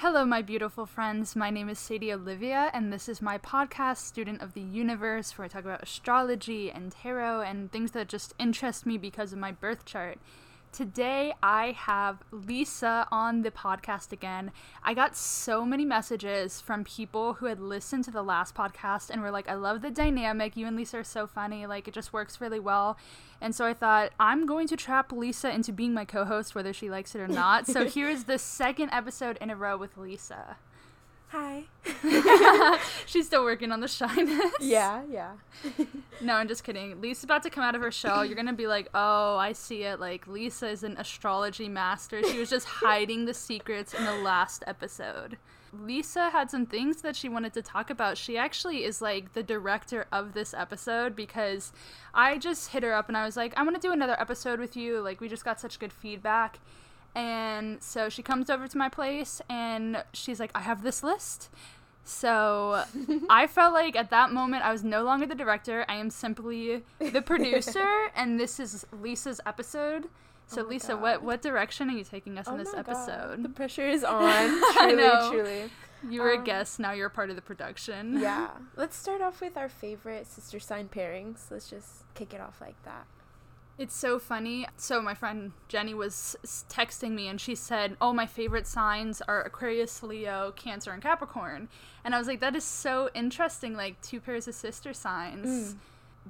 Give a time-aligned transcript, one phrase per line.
[0.00, 1.36] Hello, my beautiful friends.
[1.36, 5.44] My name is Sadie Olivia, and this is my podcast, Student of the Universe, where
[5.44, 9.52] I talk about astrology and tarot and things that just interest me because of my
[9.52, 10.16] birth chart.
[10.72, 14.52] Today, I have Lisa on the podcast again.
[14.84, 19.20] I got so many messages from people who had listened to the last podcast and
[19.20, 20.56] were like, I love the dynamic.
[20.56, 21.66] You and Lisa are so funny.
[21.66, 22.96] Like, it just works really well.
[23.40, 26.72] And so I thought, I'm going to trap Lisa into being my co host, whether
[26.72, 27.66] she likes it or not.
[27.66, 30.56] so here's the second episode in a row with Lisa.
[31.30, 31.62] Hi.
[33.06, 34.52] She's still working on the shyness.
[34.60, 35.34] Yeah, yeah.
[36.20, 37.00] no, I'm just kidding.
[37.00, 38.24] Lisa's about to come out of her shell.
[38.24, 40.00] You're gonna be like, oh, I see it.
[40.00, 42.20] Like Lisa is an astrology master.
[42.24, 45.38] She was just hiding the secrets in the last episode.
[45.72, 48.18] Lisa had some things that she wanted to talk about.
[48.18, 51.72] She actually is like the director of this episode because
[52.12, 54.58] I just hit her up and I was like, I want to do another episode
[54.58, 55.00] with you.
[55.00, 56.58] Like, we just got such good feedback.
[57.14, 61.48] And so she comes over to my place and she's like, I have this list.
[62.04, 62.84] So
[63.30, 65.84] I felt like at that moment I was no longer the director.
[65.88, 70.06] I am simply the producer, and this is Lisa's episode.
[70.46, 71.02] So Oh Lisa, God.
[71.02, 72.90] what what direction are you taking us Oh in this my God.
[72.90, 73.42] episode?
[73.44, 74.22] The pressure is on.
[74.24, 75.30] I Truly, know.
[75.30, 75.70] truly.
[76.08, 78.18] You were a Um, guest, now you're a part of the production.
[78.20, 78.48] Yeah.
[78.74, 81.50] Let's start off with our favorite sister sign pairings.
[81.50, 83.06] Let's just kick it off like that.
[83.80, 84.66] It's so funny.
[84.76, 86.36] So my friend Jenny was
[86.68, 91.70] texting me and she said, "Oh, my favorite signs are Aquarius, Leo, Cancer, and Capricorn."
[92.04, 95.78] And I was like, "That is so interesting, like two pairs of sister signs." Mm.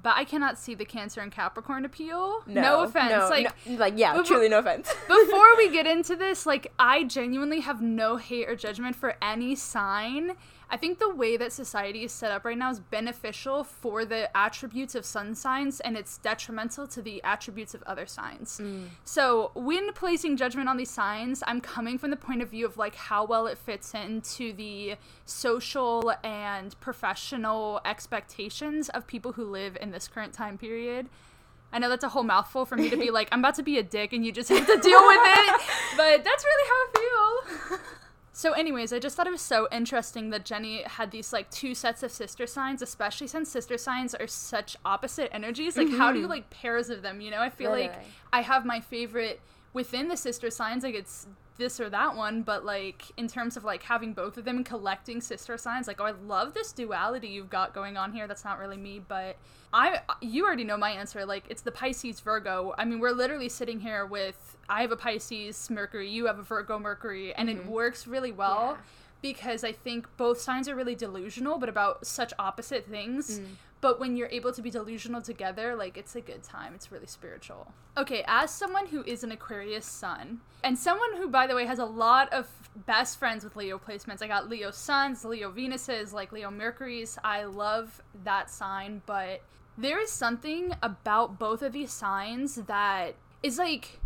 [0.03, 2.43] But I cannot see the Cancer and Capricorn appeal.
[2.47, 3.11] No, No, offense.
[3.11, 4.89] no, like no, like yeah, Before- truly no offense.
[5.09, 9.55] before we get into this, like I genuinely have no hate or judgment for any
[9.55, 10.33] sign.
[10.73, 14.34] I think the way that society is set up right now is beneficial for the
[14.37, 18.61] attributes of sun signs and it's detrimental to the attributes of other signs.
[18.62, 18.84] Mm.
[19.03, 22.77] So, when placing judgment on these signs, I'm coming from the point of view of
[22.77, 29.77] like how well it fits into the social and professional expectations of people who live
[29.81, 31.08] in this current time period.
[31.72, 33.78] I know that's a whole mouthful for me to be like, I'm about to be
[33.78, 35.60] a dick and you just have to deal with it.
[35.97, 37.78] But that's really how I feel.
[38.32, 41.75] So, anyways, I just thought it was so interesting that Jenny had these like two
[41.75, 45.76] sets of sister signs, especially since sister signs are such opposite energies.
[45.76, 46.31] Like, how do you mm-hmm.
[46.31, 47.20] like pairs of them?
[47.20, 47.92] You know, I feel like
[48.32, 49.41] I have my favorite
[49.75, 51.26] within the sister signs, like it's
[51.60, 55.21] this or that one, but like in terms of like having both of them collecting
[55.21, 58.26] sister signs, like oh, I love this duality you've got going on here.
[58.26, 59.37] That's not really me, but
[59.72, 61.25] I you already know my answer.
[61.25, 62.75] Like it's the Pisces Virgo.
[62.76, 66.43] I mean, we're literally sitting here with I have a Pisces Mercury, you have a
[66.43, 67.71] Virgo Mercury, and it mm-hmm.
[67.71, 68.82] works really well Yeah.
[69.22, 73.38] because I think both signs are really delusional, but about such opposite things.
[73.38, 73.47] Mm.
[73.80, 76.74] But when you're able to be delusional together, like it's a good time.
[76.74, 77.72] It's really spiritual.
[77.96, 81.78] Okay, as someone who is an Aquarius sun, and someone who, by the way, has
[81.78, 82.46] a lot of
[82.86, 87.18] best friends with Leo placements, I got Leo suns, Leo Venuses, like Leo Mercury's.
[87.24, 89.41] I love that sign, but
[89.78, 93.98] there is something about both of these signs that is like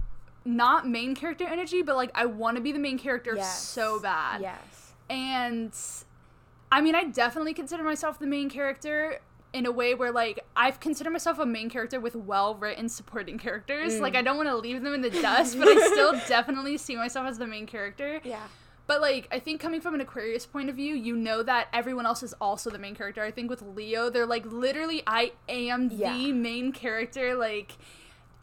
[0.44, 3.60] not main character energy, but like I want to be the main character Yes.
[3.60, 4.40] so bad.
[4.40, 4.92] Yes.
[5.10, 5.74] And
[6.70, 9.20] I mean, I definitely consider myself the main character
[9.54, 13.94] in a way where like I've considered myself a main character with well-written supporting characters.
[13.94, 14.00] Mm.
[14.00, 16.96] Like I don't want to leave them in the dust, but I still definitely see
[16.96, 18.20] myself as the main character.
[18.24, 18.42] Yeah.
[18.88, 22.04] But like I think coming from an Aquarius point of view, you know that everyone
[22.04, 23.22] else is also the main character.
[23.22, 26.12] I think with Leo, they're like literally I am Yeah.
[26.12, 27.34] the main character.
[27.36, 27.72] Like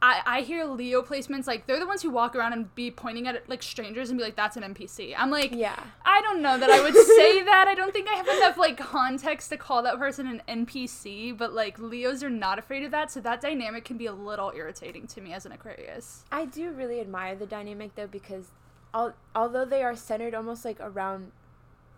[0.04, 3.28] I, I hear Leo placements like they're the ones who walk around and be pointing
[3.28, 5.14] at like strangers and be like that's an NPC.
[5.16, 5.80] I'm like Yeah.
[6.04, 7.68] I don't know that I would say that.
[7.68, 11.54] I don't think I have enough like context to call that person an NPC, but
[11.54, 15.06] like Leos are not afraid of that, so that dynamic can be a little irritating
[15.08, 16.26] to me as an Aquarius.
[16.32, 18.48] I do really admire the dynamic though because
[18.94, 21.32] al- although they are centered almost like around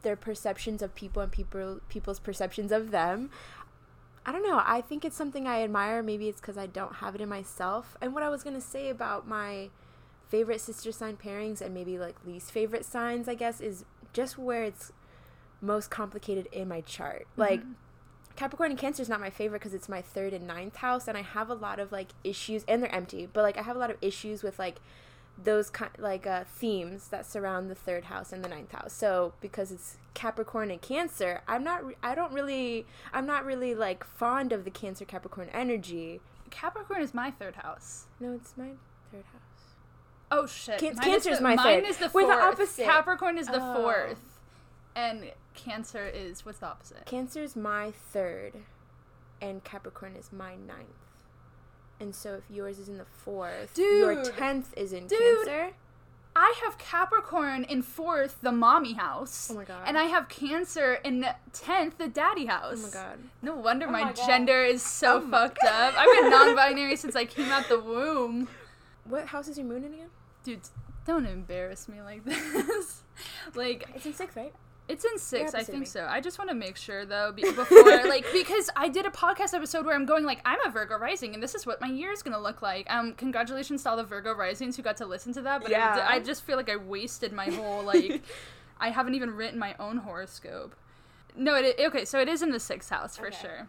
[0.01, 3.29] their perceptions of people and people people's perceptions of them,
[4.25, 4.61] I don't know.
[4.65, 6.01] I think it's something I admire.
[6.01, 7.97] Maybe it's because I don't have it in myself.
[8.01, 9.69] And what I was gonna say about my
[10.29, 14.63] favorite sister sign pairings and maybe like least favorite signs, I guess, is just where
[14.63, 14.91] it's
[15.61, 17.27] most complicated in my chart.
[17.31, 17.41] Mm-hmm.
[17.41, 17.61] Like
[18.35, 21.17] Capricorn and Cancer is not my favorite because it's my third and ninth house, and
[21.17, 23.27] I have a lot of like issues, and they're empty.
[23.31, 24.79] But like I have a lot of issues with like
[25.41, 28.93] those kind like uh, themes that surround the third house and the ninth house.
[28.93, 31.85] So because it's Capricorn and Cancer, I'm not.
[31.85, 32.85] Re- I don't really.
[33.13, 36.21] I'm not really like fond of the Cancer Capricorn energy.
[36.51, 38.05] Capricorn is my third house.
[38.19, 38.69] No, it's my
[39.11, 39.41] third house.
[40.31, 40.77] Oh shit.
[40.79, 41.89] Can- Mine Cancer's is the, my mine third.
[41.89, 42.85] is the We're the opposite.
[42.85, 43.75] Capricorn is the Oh.
[43.81, 44.19] fourth.
[44.95, 47.05] And Cancer is what's the opposite?
[47.05, 48.53] Cancer is my third,
[49.41, 50.87] and Capricorn is my ninth.
[52.03, 55.19] And so if yours is in the fourth, dude, your tenth is in Dude.
[55.45, 55.69] Cancer.
[56.35, 59.49] I have Capricorn in fourth, the mommy house.
[59.49, 59.83] Oh my God.
[59.85, 62.79] And I have Cancer in tenth, the daddy house.
[62.79, 63.19] Oh my god.
[63.41, 65.93] No wonder oh my, my gender is so Oh fucked up.
[65.97, 68.49] I've been non-binary since I came out the womb.
[69.05, 70.09] What house is your moon in again?
[70.43, 70.59] Dude,
[71.07, 73.03] don't embarrass me like this.
[73.55, 74.53] like It's in sixth, right?
[74.89, 76.05] It's in six, I think so.
[76.09, 79.53] I just want to make sure though be- before, like, because I did a podcast
[79.53, 82.11] episode where I'm going like, I'm a Virgo rising, and this is what my year
[82.11, 82.85] is gonna look like.
[82.91, 85.61] Um, congratulations to all the Virgo risings who got to listen to that.
[85.61, 86.05] But it- Yeah.
[86.09, 88.21] I just feel like I wasted my whole like,
[88.79, 90.75] I haven't even written my own horoscope.
[91.35, 92.05] No, it okay.
[92.05, 93.37] So it is in the sixth house for Okay.
[93.41, 93.67] sure.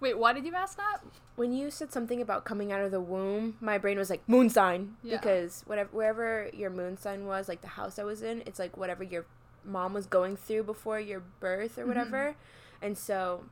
[0.00, 0.98] Wait, why did you ask that?
[1.34, 4.48] When you said something about coming out of the womb, my brain was like moon
[4.48, 5.16] sign Yeah.
[5.16, 8.76] because whatever wherever your moon sign was, like the house I was in, it's like
[8.76, 9.24] whatever your
[9.68, 12.34] mom was going through before your birth or whatever.
[12.82, 13.44] And so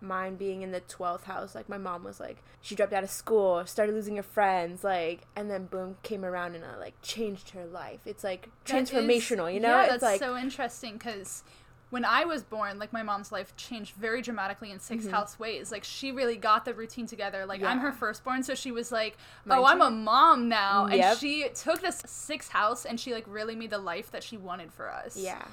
[0.00, 3.10] mine being in the 12th house, like my mom was like she dropped out of
[3.10, 7.50] school, started losing her friends, like and then boom came around and uh, like changed
[7.50, 8.00] her life.
[8.04, 9.68] It's like That is- transformational, you know?
[9.68, 11.42] Yeah, it's that's like so interesting because
[11.90, 15.70] when I was born, like my mom's life changed very dramatically in 6 house ways.
[15.70, 17.46] Like she really got the routine together.
[17.46, 17.86] Like I'm Mm-hmm.
[17.86, 19.84] Her firstborn, so she was like, Mine "Oh, I'm too.
[19.84, 23.78] a mom now," and she took this sixth house and she like really made the
[23.78, 25.16] life that she wanted for us.
[25.16, 25.44] yeah.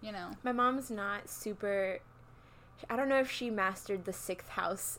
[0.00, 0.30] you know.
[0.44, 1.98] My mom's not super.
[2.90, 4.98] I don't know if she mastered the sixth house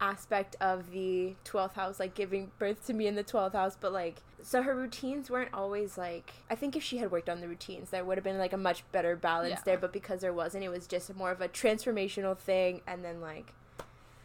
[0.00, 3.92] aspect of the 12th house, like giving birth to me in the 12th house, but
[3.92, 6.34] like, so her routines weren't always like.
[6.50, 8.58] I think if she had worked on the routines, there would have been like a
[8.58, 9.62] much better balance Yeah.
[9.64, 13.20] there, but because there wasn't, it was just more of a transformational thing, and then
[13.20, 13.54] like.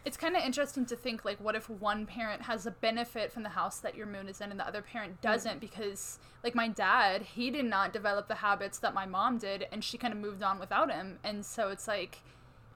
[0.04, 3.42] It's kind of interesting to think like, what if one parent has a benefit from
[3.42, 5.20] the house that your moon is in, and the other parent mm.
[5.20, 5.60] doesn't?
[5.60, 9.82] Because like my dad, he did not develop the habits that my mom did, and
[9.82, 12.18] she kind of moved on without him, and so it's like,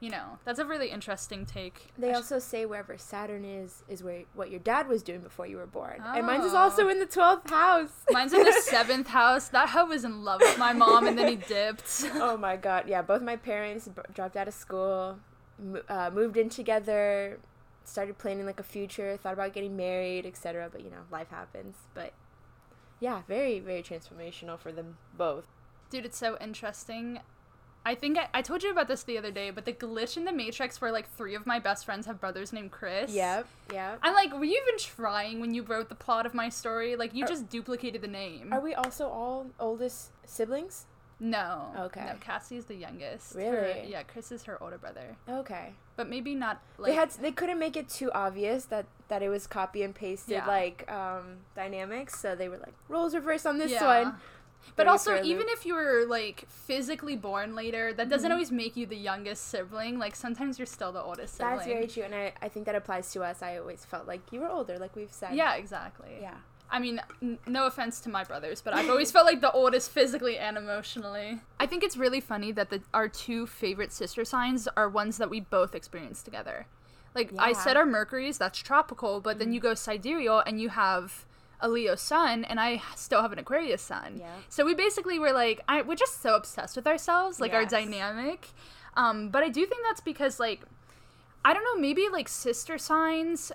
[0.05, 1.77] you know, that's a really interesting take.
[1.99, 5.21] They I sh- also say wherever Saturn is, is where what your dad was doing
[5.21, 6.03] before you were born.
[6.05, 6.59] And mine's is Oh.
[6.65, 7.93] also in the 12th house.
[8.11, 9.49] Mine's in the seventh house.
[9.49, 12.05] That hoe was in love with my mom, and then he dipped.
[12.15, 15.19] oh my god yeah both my parents b- dropped out of school
[15.59, 17.39] mo- uh, moved in together
[17.85, 21.77] started planning like a future thought about getting married etc but you know life happens
[21.95, 22.12] but
[23.00, 25.47] yeah very very transformational for them both
[25.91, 27.21] Dude, it's so interesting.
[27.87, 30.25] I think I, I told you about this the other day, but the glitch in
[30.25, 33.11] the Matrix where like three of my best friends have brothers named Chris.
[33.13, 36.49] yep yep I'm like, were you even trying when you wrote the plot of my
[36.49, 36.97] story?
[36.97, 38.53] Like, you Are- just duplicated the name.
[38.53, 40.87] are we also all oldest siblings
[41.21, 41.71] no.
[41.79, 42.05] Okay.
[42.05, 43.35] No, Cassie's the youngest.
[43.35, 43.41] Her-
[43.77, 43.87] Really?
[43.89, 45.17] yeah, Chris is her older brother.
[45.29, 46.91] okay But maybe not like.
[46.91, 50.33] they had they couldn't make it too obvious that that it was copy and pasted
[50.33, 50.47] Yeah.
[50.47, 53.85] like um dynamics so they were like roles reversed on this Yeah.
[54.05, 54.15] one
[54.76, 58.34] But also, even if you were like physically born later, that doesn't Mhm.
[58.34, 59.99] always make you the youngest sibling.
[59.99, 61.56] Like sometimes you're still the oldest sibling.
[61.56, 64.20] that's very true and I, I think that applies to us i always felt like
[64.32, 66.19] you were older like we've said Yeah, exactly.
[66.20, 66.34] yeah
[66.70, 69.90] I mean, n- no offense to my brothers, but I've always felt like the oldest
[69.90, 71.40] physically and emotionally.
[71.61, 75.31] I think it's really funny that the our two favorite sister signs are ones that
[75.31, 76.66] we both experienced together.
[77.14, 77.52] Like I Yeah.
[77.52, 77.62] Mm-hmm.
[77.62, 81.26] said, our Mercury's that's tropical, but then you go sidereal and you have
[81.64, 84.19] a Leo sun, and I still have an Aquarius sun.
[84.20, 84.26] Yeah.
[84.50, 88.50] So we basically were like, I, we're just so obsessed with ourselves, like our dynamic.
[88.96, 90.61] Um, but I do think that's because like
[91.44, 93.50] I don't know, maybe like sister signs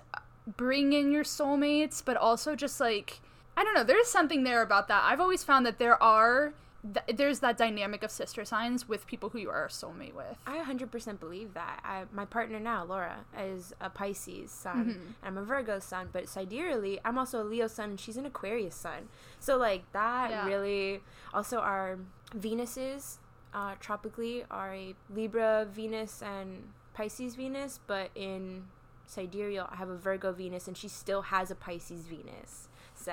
[0.56, 3.20] bring in your soulmates, but also just like
[3.56, 5.04] I don't know, there's something there about that.
[5.04, 6.52] I've always found that there are
[6.82, 10.36] th- there's that dynamic of sister signs with people who you are a soulmate with.
[10.46, 11.80] I 100% believe that.
[11.84, 14.76] I, my partner now, Laura, is a Pisces sun.
[14.86, 14.90] Mm-hmm.
[14.90, 18.26] And I'm a Virgo sun, but sidereally, I'm also a Leo sun, and she's an
[18.26, 19.08] Aquarius sun.
[19.38, 20.46] So, like, that Yeah.
[20.46, 21.00] really.
[21.34, 21.98] Also, our
[22.34, 23.18] Venuses,
[23.52, 28.64] uh, tropically, are a Libra Venus and Pisces Venus, but in
[29.10, 32.68] sidereal, I have a Virgo Venus, and she still has a Pisces Venus.
[32.94, 33.12] So,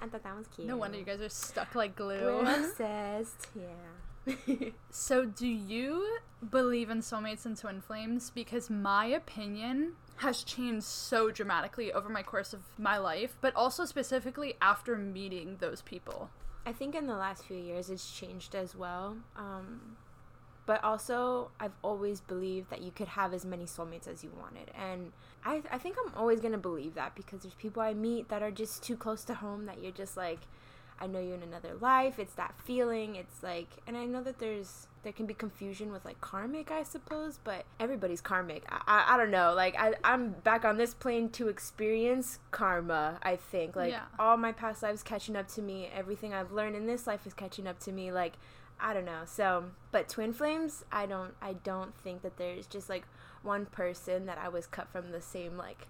[0.00, 0.66] I thought that was cute.
[0.66, 2.20] No wonder you guys are stuck like glue.
[2.20, 3.48] We're obsessed.
[3.54, 4.68] Yeah.
[4.90, 6.18] So, do you
[6.50, 8.30] believe in soulmates and twin flames?
[8.30, 13.84] Because my opinion has changed so dramatically over my course of my life, but also
[13.84, 16.30] specifically after meeting those people.
[16.66, 19.16] I think in the last few years it's changed as well.
[19.36, 19.96] Um,
[20.68, 24.70] but also, I've always believed that you could have as many soulmates as you wanted.
[24.78, 28.28] And I, I think I'm always going to believe that because there's people I meet
[28.28, 30.40] that are just too close to home that you're just like,
[31.00, 32.18] I know you in another life.
[32.18, 33.16] It's that feeling.
[33.16, 36.82] It's like, and I know that there's, there can be confusion with like karmic, I
[36.82, 38.64] suppose, but everybody's karmic.
[38.68, 39.54] I, I, I don't know.
[39.54, 43.74] Like, I, I'm back on this plane to experience karma, I think.
[43.74, 44.02] Like, Yeah.
[44.18, 45.88] all my past lives catching up to me.
[45.96, 48.12] Everything I've learned in this life is catching up to me.
[48.12, 48.34] Like,
[48.80, 49.22] I don't know.
[49.26, 53.04] So, but twin flames, I don't, I don't think that there's just like
[53.42, 55.86] one person that I was cut from the same like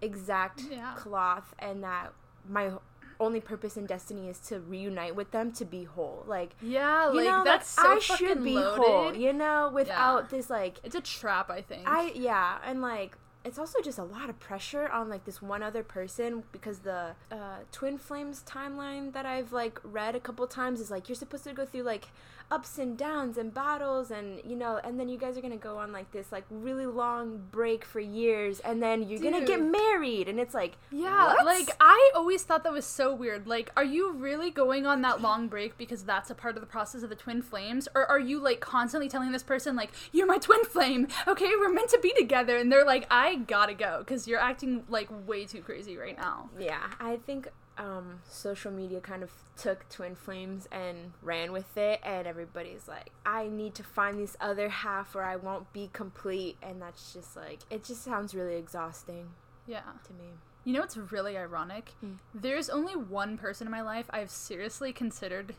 [0.00, 0.94] exact Yeah.
[0.96, 2.12] cloth and that
[2.48, 2.72] my
[3.20, 6.24] only purpose and destiny is to reunite with them to be whole.
[6.26, 8.82] Like Yeah, you like know, that's like, so I should fucking be loaded.
[8.82, 11.82] whole, you know, without this like It's a trap, I think.
[11.86, 15.62] I yeah, and like it's also just a lot of pressure on like this one
[15.62, 20.80] other person because the uh, twin flames timeline that I've like read a couple times
[20.80, 22.08] is like you're supposed to go through like
[22.50, 25.78] ups and downs and battles and you know and then you guys are gonna go
[25.78, 30.28] on like this like really long break for years and then you're gonna get married
[30.28, 31.44] and it's like Yeah, what?
[31.46, 33.46] like I always thought that was so weird.
[33.46, 36.66] Like, are you really going on that long break because that's a part of the
[36.66, 37.88] process of the twin flames?
[37.94, 41.72] Or are you like constantly telling this person, like, you're my twin flame, okay, we're
[41.72, 42.56] meant to be together?
[42.56, 46.50] And they're like, I gotta go because you're acting like way too crazy right now.
[46.58, 52.00] Yeah, I think um, social media kind of took Twin Flames and ran with it,
[52.04, 56.56] and everybody's like, I need to find this other half or I won't be complete.
[56.62, 59.30] And that's just like, it just sounds really exhausting
[59.66, 59.82] Yeah.
[60.06, 60.30] to me.
[60.64, 61.90] You know what's really ironic?
[62.00, 62.14] Hmm.
[62.34, 65.54] There's only one person in my life I've seriously considered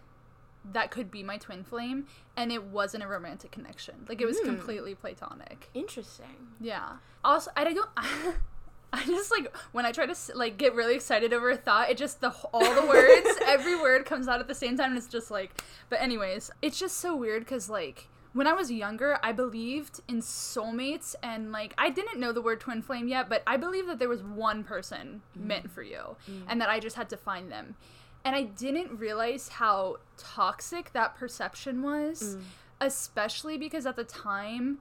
[0.74, 4.06] that could be my twin flame, and it wasn't a romantic connection.
[4.10, 4.46] Like, it was Hmm.
[4.48, 5.70] completely platonic.
[5.76, 6.56] Interesting.
[6.60, 6.98] Yeah.
[7.24, 7.90] Also, I don't.
[8.96, 11.98] I just like when I try to like get really excited over a thought, it
[11.98, 15.08] just the all the words, every word comes out at the same time, and it's
[15.08, 15.62] just like.
[15.90, 20.22] But anyways, it's just so weird because like when I was younger, I believed in
[20.22, 24.00] soulmates, and like I didn't know the word twin flame yet, but I believed that
[24.00, 25.44] there was one person mm.
[25.44, 26.44] meant for you, mm.
[26.48, 27.76] and that I just had to find them.
[28.24, 32.42] And I didn't realize how toxic that perception was, mm.
[32.80, 34.80] especially because at the time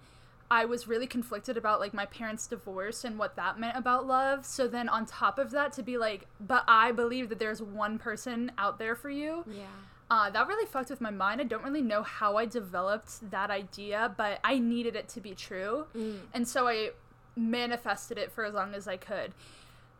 [0.54, 4.46] I was really conflicted about like my parents' divorce and what that meant about love.
[4.46, 7.98] So then on top of that to be like, but I believe that there's one
[7.98, 9.44] person out there for you.
[9.50, 9.64] Yeah.
[10.08, 11.40] Uh, that really fucked with my mind.
[11.40, 15.34] I don't really know how I developed that idea, but I needed it to be
[15.34, 15.86] true.
[16.32, 16.90] And so I
[17.34, 19.32] manifested it for as long as I could.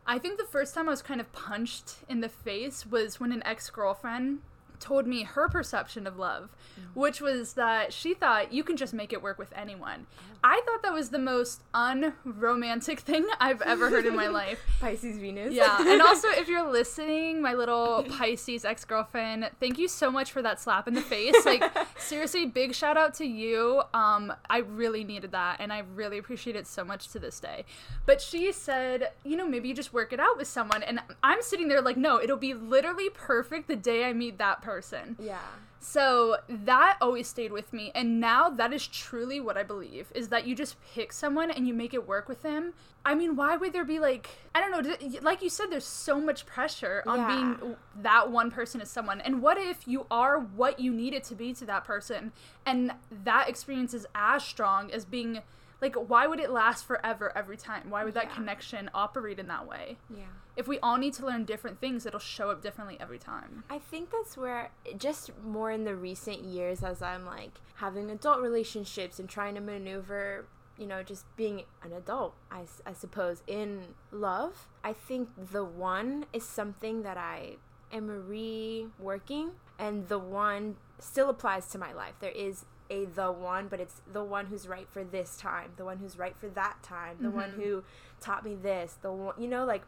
[0.07, 3.33] I think the first time I was kind of punched in the face was when
[3.33, 4.39] an ex girlfriend
[4.79, 6.49] told me her perception of love,
[6.93, 10.07] which was that she thought you can just make it work with anyone.
[10.43, 14.59] I thought that was the most unromantic thing I've ever heard in my life.
[14.79, 15.53] Pisces Venus.
[15.53, 20.31] Yeah, and also if you're listening, my little Pisces ex girlfriend, thank you so much
[20.31, 21.35] for that slap in the face.
[21.45, 21.63] Like
[21.97, 23.81] seriously, big shout out to you.
[23.95, 27.65] Um, I really needed that, and I really appreciate it so much to this day.
[28.05, 31.41] But she said, you know, maybe you just work it out with someone, and I'm
[31.41, 34.74] sitting there like, no, it'll be literally perfect the day I meet that person.
[35.19, 35.39] Yeah.
[35.79, 37.91] So that always stayed with me.
[37.93, 41.67] And now that is truly what I believe is that you just pick someone and
[41.67, 42.73] you make it work with them.
[43.05, 46.19] I mean, why would there be like, I don't know, like you said, there's so
[46.19, 47.27] much pressure on Yeah.
[47.27, 49.21] being that one person is someone.
[49.21, 52.31] And what if you are what you needed to be to that person
[52.65, 55.41] and that experience is as strong as being.
[55.85, 57.91] Like, why would it last forever every time?
[57.91, 58.33] Why would that Yeah.
[58.33, 59.99] connection operate in that way?
[60.09, 60.25] Yeah.
[60.55, 63.63] If we all need to learn different things, it'll show up differently every time.
[63.69, 68.41] I think that's where just more in the recent years as I'm like having adult
[68.41, 74.67] relationships and trying to maneuver, you know, just being an adult, I suppose, in love.
[74.83, 77.57] I think the one is something that I
[77.91, 82.15] am reworking, and the one still applies to my life.
[82.19, 85.85] There is a the one, but it's the one who's right for this time, the
[85.85, 87.61] one who's right for that time, the one mm-hmm.
[87.61, 87.83] who
[88.21, 89.83] taught me this, the one, you know, like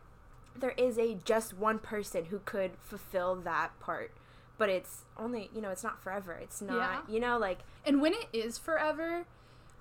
[0.56, 4.12] there is a just one person who could fulfill that part
[4.58, 7.14] but it's only you know it's not forever it's not Yeah.
[7.14, 9.26] you know like And when it is forever,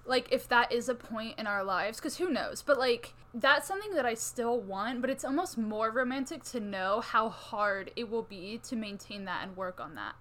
[0.07, 2.63] like if that is a point in our lives, because who knows?
[2.63, 7.01] But like that's something that I still want, but it's almost more romantic to know
[7.01, 10.15] how hard it will be to maintain that and work on that.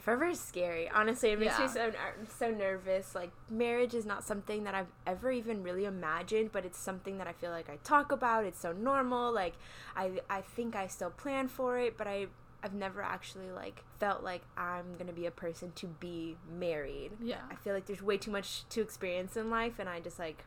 [0.00, 0.88] Forever is scary.
[0.88, 1.66] Honestly it makes Yeah.
[1.66, 1.92] me so
[2.38, 3.14] so nervous.
[3.14, 7.26] Like marriage is not something that i've ever even really imagined but it's something that
[7.26, 8.44] i feel like i talk about.
[8.44, 9.32] It's so normal.
[9.32, 9.54] Like
[9.96, 12.26] i i think i still plan for it but i
[12.62, 17.12] i've never actually like felt like i'm gonna be a person to be married.
[17.22, 17.40] Yeah.
[17.50, 20.44] i feel like there's way too much to experience in life and i just like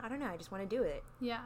[0.00, 0.26] i don't know.
[0.26, 1.02] I just want to do it.
[1.20, 1.40] Yeah.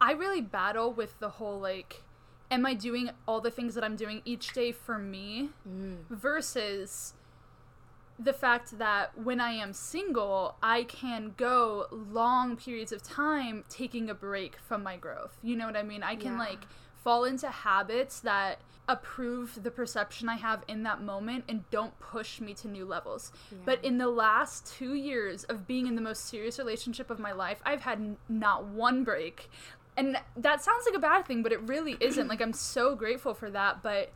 [0.00, 2.02] I really battle with the whole like,
[2.50, 5.96] am I doing all the things that I'm doing each day for me mm.
[6.10, 7.14] versus
[8.18, 14.08] the fact that when I am single, I can go long periods of time taking
[14.08, 15.36] a break from my growth.
[15.42, 16.02] You know what I mean?
[16.02, 16.38] I can Yeah.
[16.38, 16.66] like
[17.02, 22.40] fall into habits that approve the perception I have in that moment and don't push
[22.40, 23.32] me to new levels.
[23.64, 27.32] But in the last two years of being in the most serious relationship of my
[27.32, 29.50] life, I've had n- not one break.
[29.96, 32.28] And that sounds like a bad thing, but it really isn't.
[32.28, 33.82] like, I'm so grateful for that.
[33.82, 34.12] But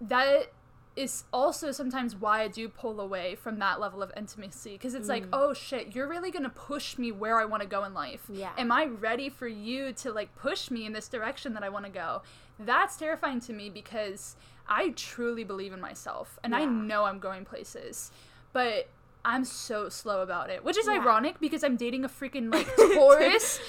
[0.00, 0.52] that
[0.98, 5.08] is also sometimes why I do pull away from that level of intimacy because it's
[5.08, 5.30] like, mm.
[5.32, 8.22] oh shit, you're really gonna push me where I want to go in life.
[8.28, 8.50] Yeah.
[8.58, 11.84] Am I ready for you to like push me in this direction that I want
[11.84, 12.22] to go?
[12.58, 14.34] That's terrifying to me because
[14.68, 18.10] I truly believe in myself and I know I'm going places,
[18.52, 18.88] but
[19.24, 20.94] I'm so slow about it, which is Yeah.
[21.00, 23.60] ironic because I'm dating a freaking like Taurus.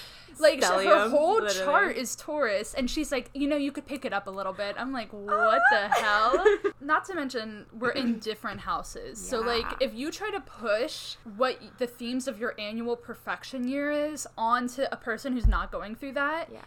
[0.42, 1.66] Like sh- her whole literally.
[1.66, 4.54] chart is Taurus, and she's like, you know, you could pick it up a little
[4.54, 4.76] bit.
[4.78, 6.46] I'm like, what the hell?
[6.80, 9.20] Not to mention, we're in different houses.
[9.20, 13.92] So, like, if you try to push what the themes of your annual perfection year
[13.92, 16.62] is onto a person who's not going through that, Yeah.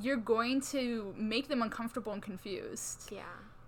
[0.00, 3.10] you're going to make them uncomfortable and confused.
[3.12, 3.22] Yeah.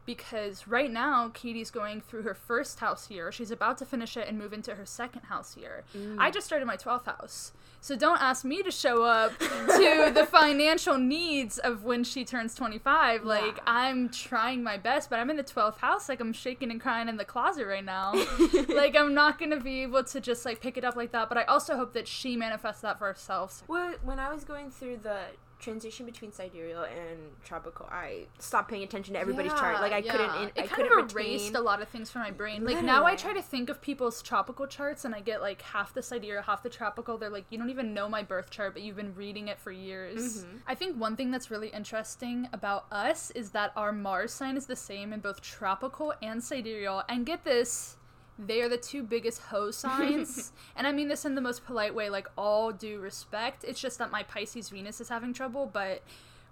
[0.06, 3.32] Because right now, Katie's going through her first house year.
[3.32, 5.82] She's about to finish it and move into her second house year.
[5.96, 6.16] Mm.
[6.18, 7.52] I just started my 12th house.
[7.80, 12.54] So don't ask me to show up to the financial needs of when she turns
[12.54, 13.24] 25.
[13.24, 13.62] Like, Yeah.
[13.66, 16.08] I'm trying my best, but I'm in the 12th house.
[16.08, 18.12] Like, I'm shaking and crying in the closet right now.
[18.68, 21.28] like, I'm not going to be able to just, like, pick it up like that.
[21.28, 23.62] But I also hope that she manifests that for herself.
[23.68, 25.18] Well, when I was going through the
[25.58, 29.80] transition between sidereal and tropical, I stopped paying attention to everybody's chart.
[29.80, 31.56] Like I Yeah, couldn't, in, It I kind couldn't of erased retain.
[31.56, 32.64] a lot of things from my brain.
[32.64, 35.94] Like now, I try to think of people's tropical charts, and I get like half
[35.94, 37.16] the sidereal, half the tropical.
[37.18, 39.72] They're like, you don't even know my birth chart, but you've been reading it for
[39.72, 40.44] years.
[40.44, 40.56] Mm-hmm.
[40.66, 44.66] I think one thing that's really interesting about us is that our Mars sign is
[44.66, 47.02] the same in both tropical and sidereal.
[47.08, 47.96] And get this.
[48.38, 50.52] They are the two biggest hoe signs.
[50.76, 53.64] and I mean this in the most polite way, like all due respect.
[53.64, 56.02] It's just that my Pisces Venus is having trouble, but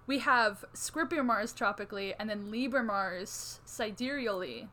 [0.07, 4.67] we have Scorpio Mars tropically and then Libra Mars sidereally.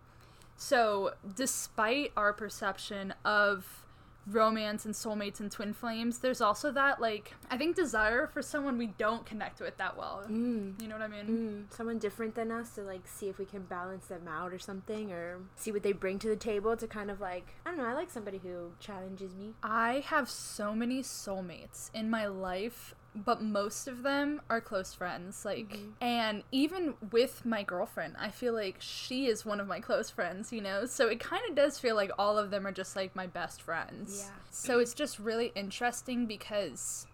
[0.57, 3.82] So, despite our perception of
[4.27, 8.79] romance and soulmates and twin flames, there's also that, like, I think desire for someone
[8.79, 10.25] we don't connect with that well.
[10.29, 10.81] Mm.
[10.81, 11.67] You know what I mean?
[11.69, 14.59] Mm, someone different than us to like see if we can balance them out or
[14.59, 17.79] something or see what they bring to the table to kind of like I don't
[17.79, 22.95] know I like somebody who challenges me I have so many soulmates in my life,
[23.15, 25.45] but most of them are close friends.
[25.45, 25.91] Like, mm-hmm.
[26.01, 30.53] and even with my girlfriend, I feel like she is one of my close friends,
[30.53, 30.87] you know?
[30.87, 33.61] So it kind of does feel like all of them are just like my best
[33.61, 34.25] friends.
[34.25, 34.35] Yeah.
[34.51, 37.07] So it's just really interesting because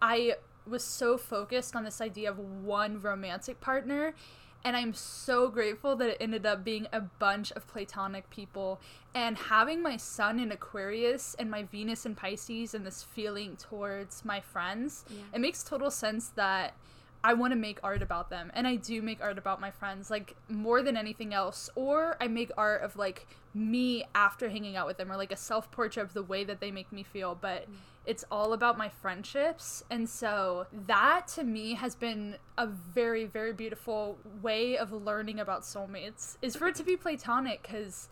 [0.00, 0.36] I
[0.66, 4.14] was so focused on this idea of one romantic partner.
[4.64, 8.80] And I'm so grateful that it ended up being a bunch of platonic people.
[9.14, 14.24] And having my sun in Aquarius and my Venus in Pisces and this feeling towards
[14.24, 15.22] my friends, Yeah.
[15.34, 16.74] it makes total sense that
[17.22, 18.50] I want to make art about them.
[18.54, 21.68] And I do make art about my friends, like more than anything else.
[21.74, 25.36] Or I make art of like me after hanging out with them, or like a
[25.36, 27.34] self portrait of the way that they make me feel.
[27.34, 27.74] But mm.
[28.06, 29.84] It's all about my friendships.
[29.90, 35.62] And so that to me has been a very, very beautiful way of learning about
[35.62, 38.08] soulmates is for it to be platonic because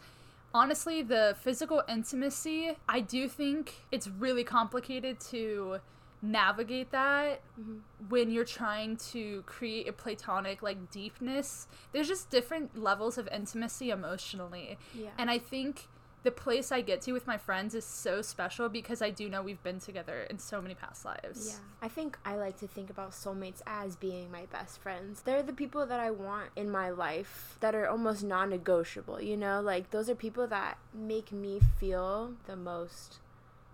[0.54, 5.80] honestly, the physical intimacy, I do think it's really complicated to
[6.20, 7.76] navigate that mm-hmm.
[8.08, 13.90] when you're trying to create a platonic like deepness there's just different levels of intimacy
[13.90, 15.10] emotionally Yeah.
[15.16, 15.86] and i think
[16.28, 19.40] the place i get to with my friends is so special because i do know
[19.40, 21.58] we've been together in so many past lives Yeah.
[21.80, 25.22] I think I like to think about soulmates as being my best friends.
[25.22, 29.36] They're the people that I want in my life that are almost non negotiable, you
[29.36, 29.60] know?
[29.60, 33.18] Like, those are people that make me feel the most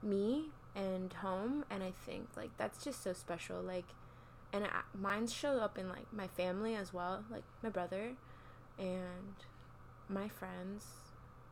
[0.02, 1.64] me and home.
[1.70, 3.62] And I think, like, that's just so special.
[3.62, 3.86] Like,
[4.52, 8.10] and mine show up in, like, my family as well, like, my brother
[8.78, 9.36] and
[10.10, 10.84] my friends.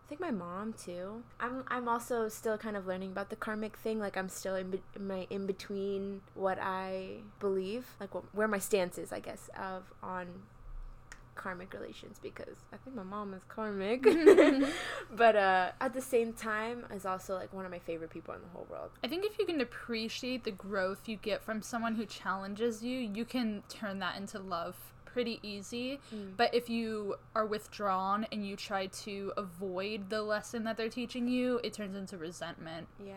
[0.05, 1.23] I think my mom too.
[1.41, 3.99] I'm I'm also still kind of learning about the karmic thing.
[3.99, 8.59] Like I'm still in, be- my in between what I believe, like what, where my
[8.59, 10.27] stance is, I guess, of on
[11.35, 14.03] karmic relations because I think my mom is karmic.
[15.11, 18.41] but uh, at the same time, is also like one of my favorite people in
[18.43, 18.91] the whole world.
[19.03, 22.99] I think if you can appreciate the growth you get from someone who challenges you,
[22.99, 24.77] you can turn that into love
[25.13, 26.01] pretty easy.
[26.15, 26.37] Mm.
[26.37, 31.29] But if you are withdrawn and you try to avoid the lesson that they're teaching
[31.29, 32.89] you, it turns into resentment.
[33.05, 33.15] Yeah.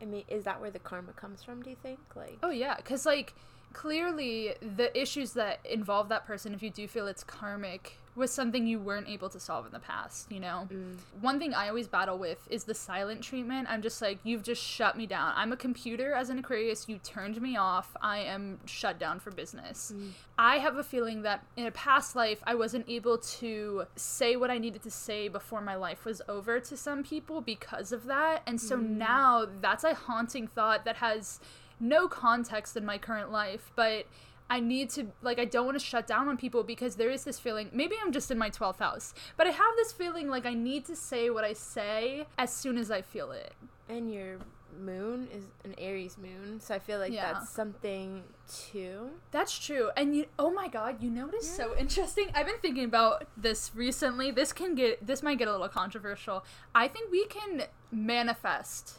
[0.00, 1.62] I mean, is that where the karma comes from?
[1.62, 1.98] Do you think?
[2.14, 3.34] Like, Oh yeah, cuz like
[3.72, 8.66] clearly the issues that involve that person if you do feel it's karmic was something
[8.66, 10.66] you weren't able to solve in the past, you know?
[10.72, 13.68] mm, One thing I always battle with is the silent treatment.
[13.70, 15.32] I'm just like, you've just shut me down.
[15.36, 16.88] I'm a computer as an Aquarius.
[16.88, 17.94] You turned me off.
[18.00, 19.92] I am shut down for business.
[19.94, 24.34] mm, I have a feeling that in a past life, I wasn't able to say
[24.36, 28.06] what I needed to say before my life was over to some people because of
[28.06, 28.42] that.
[28.46, 31.38] And so now that's a haunting thought that has
[31.78, 33.70] no context in my current life.
[33.76, 34.06] But
[34.48, 37.24] I need to like I don't want to shut down on people because there is
[37.24, 40.46] this feeling maybe I'm just in my 12th house, but I have this feeling like
[40.46, 43.54] I need to say what I say as soon as I feel it.
[43.88, 44.38] And your
[44.78, 47.32] moon is an Aries moon, so I feel like Yeah.
[47.32, 49.10] that's something too.
[49.30, 49.90] That's true.
[49.96, 52.28] And you oh my god, you know what is so interesting?
[52.34, 54.30] I've been thinking about this recently.
[54.30, 56.44] This can get this might get a little controversial.
[56.74, 58.98] I think we can manifest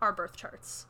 [0.00, 0.86] our birth charts.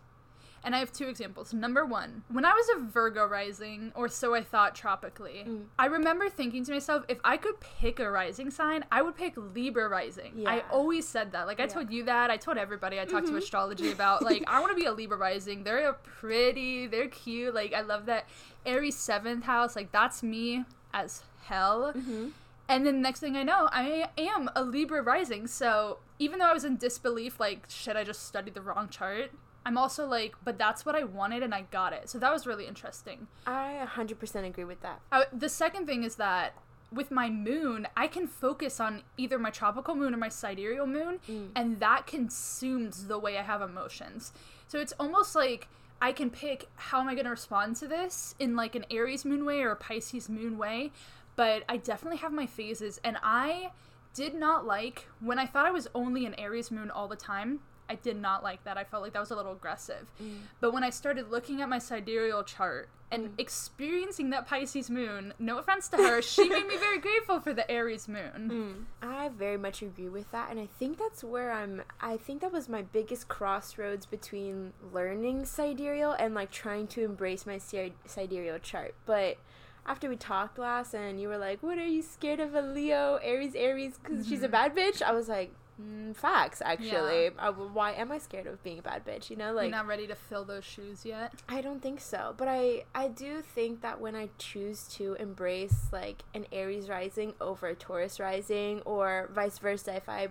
[0.64, 1.52] And I have two examples.
[1.52, 5.64] Number one, when I was a Virgo rising, or so I thought tropically, Mm.
[5.78, 9.34] I remember thinking to myself, if I could pick a rising sign, I would pick
[9.36, 10.44] Libra rising.
[10.46, 11.46] I always said that.
[11.46, 11.68] Like, I Yeah.
[11.68, 11.78] Mm-hmm.
[11.78, 12.30] told you that.
[12.30, 14.22] I told everybody I talked to astrology about.
[14.22, 15.64] Like, I want to be a Libra rising.
[15.64, 17.54] They're pretty, they're cute.
[17.54, 18.26] Like, I love that.
[18.64, 21.92] Aries seventh house, like, that's me as hell.
[21.94, 22.28] Mm-hmm.
[22.66, 25.46] And then next thing I know, I am a Libra rising.
[25.46, 29.30] So even though I was in disbelief, like, should I just study the wrong chart,
[29.66, 32.08] I'm also like, but that's what I wanted and I got it.
[32.10, 33.26] So that was really interesting.
[33.46, 35.00] I 100% agree with that.
[35.10, 36.54] Uh, the second thing is that
[36.92, 41.18] with my moon, I can focus on either my tropical moon or my sidereal moon,
[41.28, 41.48] Mm.
[41.56, 44.32] and that consumes the way I have emotions.
[44.68, 45.68] So it's almost like
[46.00, 49.24] I can pick how am I going to respond to this in like an Aries
[49.24, 50.92] moon way or a Pisces moon way,
[51.36, 53.70] but I definitely have my phases, and I
[54.12, 57.60] did not like when I thought I was only an Aries moon all the time.
[57.88, 58.76] I did not like that.
[58.76, 60.10] I felt like that was a little aggressive.
[60.22, 60.38] Mm.
[60.60, 63.32] But when I started looking at my sidereal chart and mm.
[63.38, 67.70] experiencing that Pisces moon, no offense to her, she made me very grateful for the
[67.70, 68.86] Aries moon.
[69.02, 69.08] Mm.
[69.08, 71.82] I very much agree with that, and I think that's where I'm.
[72.00, 77.46] I think that was my biggest crossroads between learning sidereal and like trying to embrace
[77.46, 78.94] my sidereal chart.
[79.04, 79.38] But
[79.86, 83.18] after we talked last, and you were like, "What are you scared of a Leo
[83.22, 84.52] Aries Aries because she's a mm-hmm.
[84.52, 87.30] bad bitch?" I was like, mm, "Facts, actually.
[87.38, 89.30] Uh, why am I scared of being a bad bitch?
[89.30, 91.32] You know, like You're not ready to fill those shoes yet.
[91.48, 95.88] I don't think so, but I I do think that when I choose to embrace
[95.92, 100.28] like an Aries rising over a Taurus rising or vice versa if I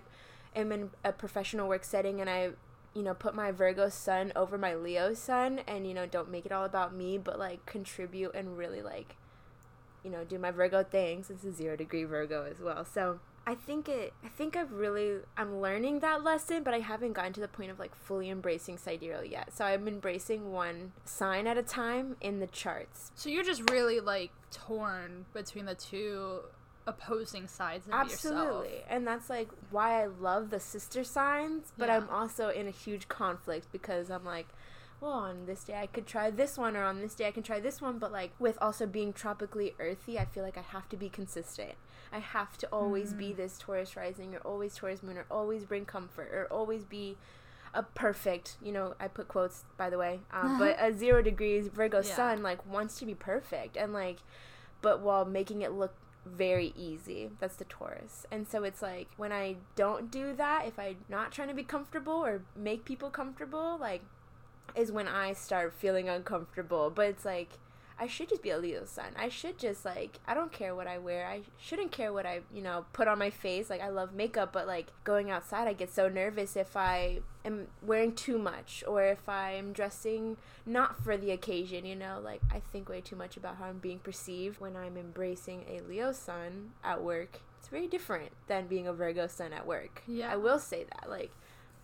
[0.54, 2.50] am in a professional work setting and I
[2.94, 6.46] you know put my Virgo sun over my Leo sun and you know don't make
[6.46, 9.16] it all about me but like contribute and really like
[10.04, 11.30] you know do my Virgo things.
[11.30, 12.84] It's a 0 degree Virgo as well.
[12.84, 17.12] So I think it I think I've really I'm learning that lesson, but I haven't
[17.12, 19.52] gotten to the point of like fully embracing sidereal yet.
[19.54, 23.12] So I'm embracing one sign at a time in the charts.
[23.14, 26.40] So you're just really like torn between the two
[26.86, 28.36] opposing sides of yourself.
[28.36, 28.82] Absolutely.
[28.88, 31.96] And that's like why I love the sister signs, but Yeah.
[31.96, 34.48] I'm also in a huge conflict because I'm like
[35.00, 37.42] well, on this day I could try this one, or on this day I can
[37.42, 40.88] try this one, but like with also being tropically earthy, I feel like I have
[40.88, 41.72] to be consistent.
[42.14, 43.36] I have to always be Mm.
[43.36, 47.16] this Taurus rising, or always Taurus moon, or always bring comfort, or always be
[47.74, 51.66] a perfect, you know, I put quotes by the way, um, but a zero degrees
[51.68, 52.14] Virgo Yeah.
[52.14, 54.18] sun like wants to be perfect and like,
[54.80, 57.30] but while making it look very easy.
[57.38, 58.26] That's the Taurus.
[58.30, 61.64] And so it's like when I don't do that, if I'm not trying to be
[61.64, 64.02] comfortable or make people comfortable, like
[64.74, 66.90] is when I start feeling uncomfortable.
[66.90, 67.58] But it's like
[67.98, 69.12] I should just be a Leo sun.
[69.16, 71.26] I should just like I don't care what I wear.
[71.26, 73.70] I shouldn't care what I, you know, put on my face.
[73.70, 77.68] Like I love makeup, but like going outside I get so nervous if I am
[77.82, 82.20] wearing too much or if I'm dressing not for the occasion, you know?
[82.22, 85.80] Like I think way too much about how I'm being perceived when I'm embracing a
[85.80, 87.40] Leo sun at work.
[87.60, 90.02] It's very different than being a Virgo sun at work.
[90.06, 90.32] Yeah.
[90.32, 91.08] I will say that.
[91.08, 91.30] Like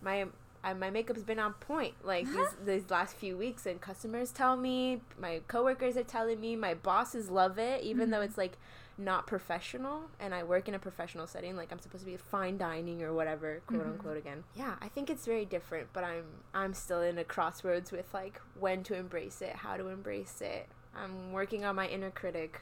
[0.01, 0.25] my
[0.63, 4.55] I, my makeup's been on point like these, these last few weeks and customers tell
[4.57, 8.25] me my coworkers are telling me my bosses love it even though Mhm.
[8.25, 8.57] it's like
[8.97, 12.57] not professional and i work in a professional setting like i'm supposed to be fine
[12.57, 13.91] dining or whatever quote Mhm.
[13.93, 14.43] unquote again.
[14.55, 18.39] Yeah i think it's very different but i'm i'm still in a crossroads with like
[18.59, 20.67] when to embrace it how to embrace it.
[20.95, 22.61] I'm working on my inner critic.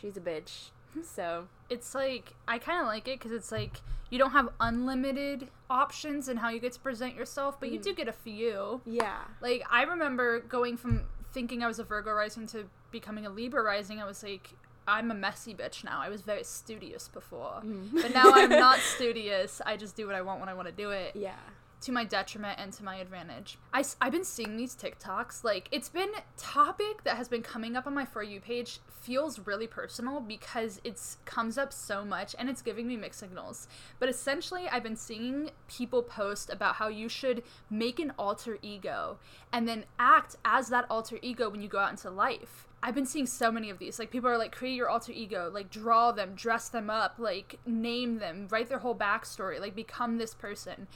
[0.00, 0.70] She's a bitch
[1.04, 3.80] so It's like I kind of like it because it's like
[4.10, 7.82] you don't have unlimited options in how you get to present yourself, but you Mm.
[7.82, 8.80] do get a few.
[8.86, 13.30] yeah Like I remember going from thinking I was a Virgo rising to becoming a
[13.30, 14.00] Libra rising.
[14.00, 14.50] I was like,
[14.88, 16.00] I'm a messy bitch now.
[16.00, 17.60] I was very studious before,
[17.92, 19.60] but now I'm not studious.
[19.66, 21.34] I just do what I want when I want to do it yeah
[21.80, 23.58] to my detriment and to my advantage.
[23.72, 25.44] I, I've been seeing these TikToks.
[25.44, 29.38] Like, it's been topic that has been coming up on my For You page feels
[29.40, 33.68] really personal because it's comes up so much and it's giving me mixed signals.
[34.00, 39.18] But essentially, I've been seeing people post about how you should make an alter ego
[39.52, 42.66] and then act as that alter ego when you go out into life.
[42.82, 43.98] I've been seeing so many of these.
[43.98, 47.58] Like people are like, create your alter ego, like draw them, dress them up, like
[47.64, 50.86] name them, write their whole backstory, like become this person.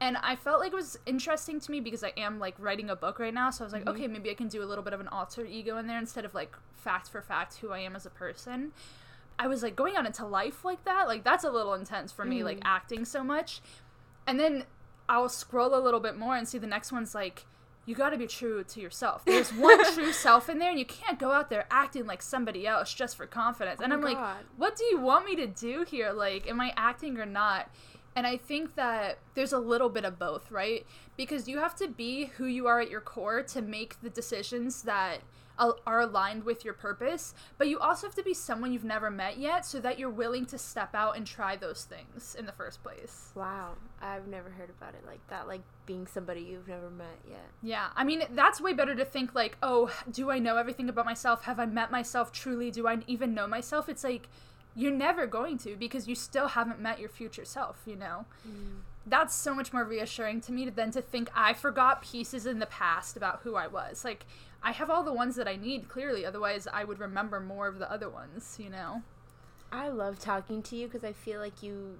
[0.00, 2.94] And I felt like it was interesting to me because I am like writing a
[2.96, 3.50] book right now.
[3.50, 3.88] So I was like, Mhm.
[3.94, 6.24] okay, maybe I can do a little bit of an alter ego in there instead
[6.24, 8.72] of like fact for fact who I am as a person.
[9.40, 11.08] I was like going out into life like that.
[11.08, 12.62] Like that's a little intense for me, like Mhm.
[12.64, 13.60] acting so much.
[14.26, 14.64] And then
[15.08, 17.46] I'll scroll a little bit more and see the next one's like,
[17.86, 19.24] you got to be true to yourself.
[19.24, 22.66] There's one true self in there, and you can't go out there acting like somebody
[22.66, 23.80] else just for confidence.
[23.80, 26.12] and Oh I'm my like, what do you want me to do here?
[26.12, 27.70] Like, am I acting or not?
[28.18, 30.84] And I think that there's a little bit of both, right?
[31.16, 34.82] Because you have to be who you are at your core to make the decisions
[34.82, 35.18] that
[35.56, 39.38] are aligned with your purpose, but you also have to be someone you've never met
[39.38, 42.82] yet so that you're willing to step out and try those things in the first
[42.82, 43.30] place.
[43.36, 45.46] Wow, I've never heard about it like that.
[45.46, 47.46] Like being somebody you've never met yet.
[47.62, 51.04] Yeah, I mean, that's way better to think like, oh, do I know everything about
[51.04, 51.44] myself?
[51.44, 52.72] Have I met myself truly?
[52.72, 53.88] Do I even know myself?
[53.88, 54.28] It's like,
[54.78, 58.26] you're never going to because you still haven't met your future self, you know?
[58.48, 58.82] Mm.
[59.04, 62.66] That's so much more reassuring to me than to think I forgot pieces in the
[62.66, 64.04] past about who I was.
[64.04, 64.24] Like,
[64.62, 67.80] I have all the ones that I need, clearly, otherwise, I would remember more of
[67.80, 69.02] the other ones, you know?
[69.72, 71.98] I love talking to you because I feel like you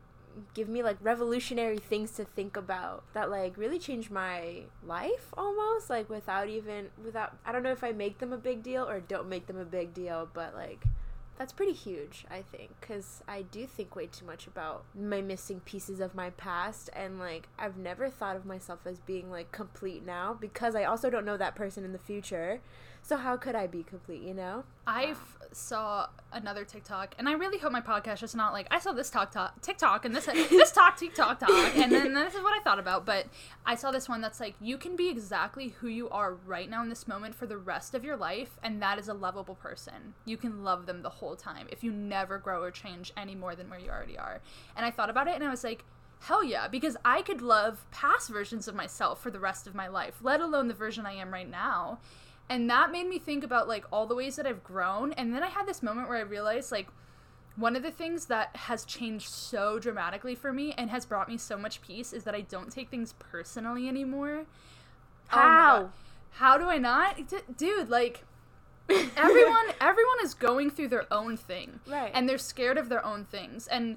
[0.55, 5.91] give me like revolutionary things to think about that like really change my life almost
[5.91, 9.01] like without even without I don't know if I make them a big deal or
[9.01, 10.85] don't make them a big deal but like
[11.39, 15.61] that's pretty huge I think cuz I do think way too much about my missing
[15.61, 20.05] pieces of my past and like I've never thought of myself as being like complete
[20.05, 22.61] now because I also don't know that person in the future
[23.09, 25.15] so how could I be complete you know I
[25.53, 29.11] saw another TikTok, and I really hope my podcast is not like I saw this
[29.11, 32.63] talk talk TikTok and this this talk TikTok talk, and then this is what I
[32.63, 33.05] thought about.
[33.05, 33.27] But
[33.67, 36.83] I saw this one that's like you can be exactly who you are right now
[36.83, 40.15] in this moment for the rest of your life, and that is a lovable person.
[40.25, 43.55] You can love them the whole time if you never grow or change any more
[43.55, 44.41] than where you already are.
[44.77, 45.85] And I thought about it, and I was like.
[46.23, 49.87] Hell yeah, because I could love past versions of myself for the rest of my
[49.87, 52.01] life, let alone the version I am right now
[52.51, 55.43] and that made me think about like all the ways that I've grown and then
[55.43, 56.89] I had this moment where I realized like
[57.57, 61.37] one of the things that has changed so dramatically for me and has brought me
[61.37, 64.45] so much peace is that I don't take things personally anymore.
[65.33, 65.91] Oh How?
[66.33, 67.17] How do I not?
[67.29, 68.25] D- dude, like
[68.89, 72.11] everyone everyone is going through their own thing Right.
[72.15, 73.97] and they're scared of their own things and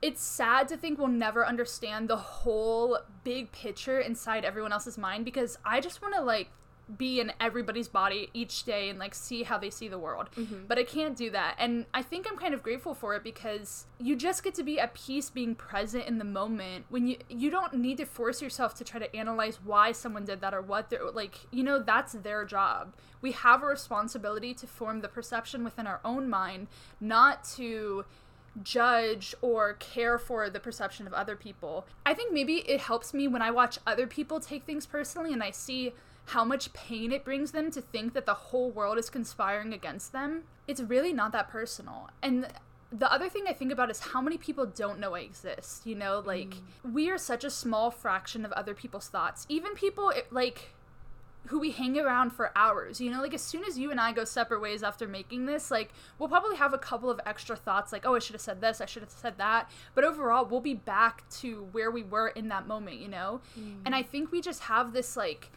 [0.00, 5.24] it's sad to think we'll never understand the whole big picture inside everyone else's mind
[5.24, 6.50] because I just want to like
[6.96, 10.30] be in everybody's body each day and like see how they see the world.
[10.36, 10.66] Mm-hmm.
[10.66, 11.56] But I can't do that.
[11.58, 14.80] And I think I'm kind of grateful for it because you just get to be
[14.80, 18.74] at peace being present in the moment when you you don't need to force yourself
[18.76, 22.12] to try to analyze why someone did that or what they're like, you know, that's
[22.12, 22.94] their job.
[23.20, 26.68] We have a responsibility to form the perception within our own mind,
[27.00, 28.04] not to
[28.62, 31.86] judge or care for the perception of other people.
[32.04, 35.42] I think maybe it helps me when I watch other people take things personally and
[35.42, 35.92] I see
[36.28, 40.12] how much pain it brings them to think that the whole world is conspiring against
[40.12, 40.44] them.
[40.66, 42.10] It's really not that personal.
[42.22, 42.48] And
[42.90, 45.86] the other thing I think about is how many people don't know I exist.
[45.86, 46.92] You know, like mm.
[46.92, 49.46] we are such a small fraction of other people's thoughts.
[49.48, 50.74] Even people it- like
[51.46, 53.00] who we hang around for hours.
[53.00, 55.70] You know, like as soon as you and I go separate ways after making this,
[55.70, 58.60] like we'll probably have a couple of extra thoughts like, oh, I should have said
[58.60, 59.70] this, I should have said that.
[59.94, 63.40] But overall, we'll be back to where we were in that moment, you know?
[63.58, 63.76] Mm.
[63.86, 65.50] And I think we just have this like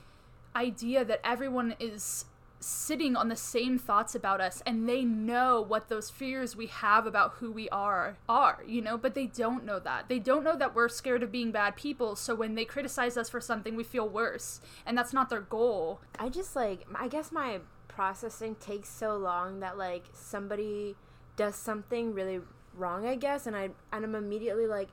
[0.56, 2.26] idea that everyone is
[2.60, 7.08] sitting on the same thoughts about us and they know what those fears we have
[7.08, 8.98] about who we are are you know?
[8.98, 10.08] But they don't know that.
[10.10, 13.30] They don't know that we're scared of being bad people so when they criticize us
[13.30, 14.62] for something we feel worse.
[14.86, 16.02] And that's not their goal.
[16.20, 20.96] I just like I guess my processing takes so long that like somebody
[21.36, 22.40] does something really
[22.76, 24.90] wrong, I guess, and I and I'm immediately like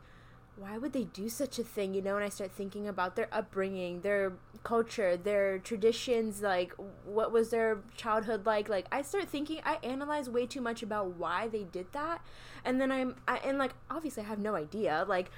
[0.58, 2.16] why would they do such a thing, you know?
[2.16, 4.32] And I start thinking about their upbringing, their
[4.64, 6.72] culture, their traditions, like
[7.04, 8.68] what was their childhood like?
[8.68, 12.22] Like I start thinking I analyze way too much about why they did that.
[12.64, 15.04] And then I'm I and like obviously I have no idea.
[15.06, 15.30] Like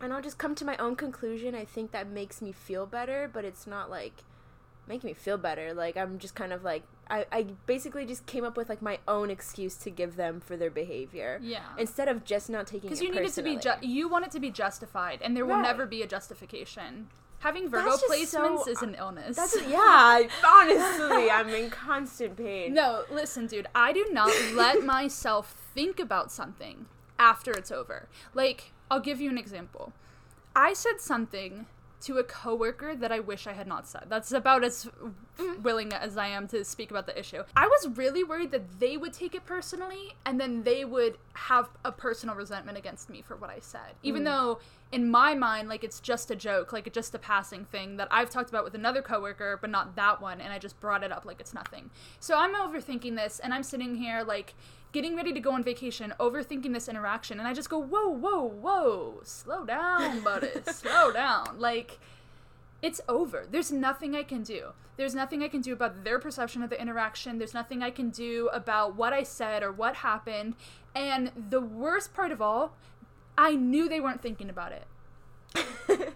[0.00, 1.54] and I'll just come to my own conclusion.
[1.54, 4.22] I think that makes me feel better, but it's not like
[4.86, 5.72] making me feel better.
[5.74, 8.98] Like I'm just kind of like I, I basically just came up with like my
[9.06, 11.38] own excuse to give them for their behavior.
[11.42, 11.60] Yeah.
[11.78, 14.30] Instead of just not taking because you need it to be ju- you want it
[14.32, 15.62] to be justified and there will Right.
[15.62, 17.08] never be a justification
[17.40, 20.22] having virgo placements so- is an illness That's yeah.
[20.46, 22.72] Honestly, I'm in constant pain.
[22.72, 23.66] No, listen, dude.
[23.74, 26.86] I do not let myself think about something
[27.18, 28.08] after it's over.
[28.32, 29.92] Like, I'll give you an example.
[30.56, 31.66] I said something
[32.04, 34.04] to a coworker that I wish I had not said.
[34.08, 34.88] That's about as
[35.36, 35.62] Mm-hmm.
[35.62, 37.42] willing as I am to speak about the issue.
[37.56, 41.68] I was really worried that they would take it personally and then they would have
[41.84, 43.94] a personal resentment against me for what I said.
[44.04, 44.26] Even Mm.
[44.26, 44.60] though
[44.92, 48.06] in my mind like it's just a joke, like it's just a passing thing that
[48.12, 51.10] I've talked about with another coworker but not that one and I just brought it
[51.10, 51.90] up like it's nothing.
[52.20, 54.54] So I'm overthinking this and I'm sitting here like
[54.94, 58.44] getting ready to go on vacation, overthinking this interaction and I just go, "Whoa, whoa,
[58.44, 59.20] whoa.
[59.24, 60.48] Slow down, buddy.
[60.72, 61.98] slow down." Like
[62.80, 63.46] it's over.
[63.50, 64.68] There's nothing I can do.
[64.96, 67.38] There's nothing I can do about their perception of the interaction.
[67.38, 70.54] There's nothing I can do about what I said or what happened.
[70.94, 72.76] And the worst part of all,
[73.36, 74.86] I knew they weren't thinking about it.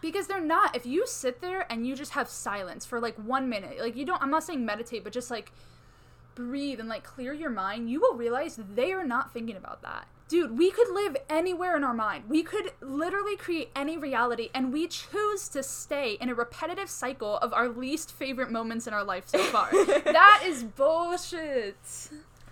[0.00, 0.76] because they're not.
[0.76, 4.04] If you sit there and you just have silence for like one minute, like you
[4.04, 5.50] don't, I'm not saying meditate, but just like
[6.48, 10.06] breathe and like clear your mind, you will realize they are not thinking about that.
[10.28, 12.24] Dude, we could live anywhere in our mind.
[12.28, 17.38] We could literally create any reality, and we choose to stay in a repetitive cycle
[17.38, 19.70] of our least favorite moments in our life so far.
[20.04, 21.74] that is bullshit.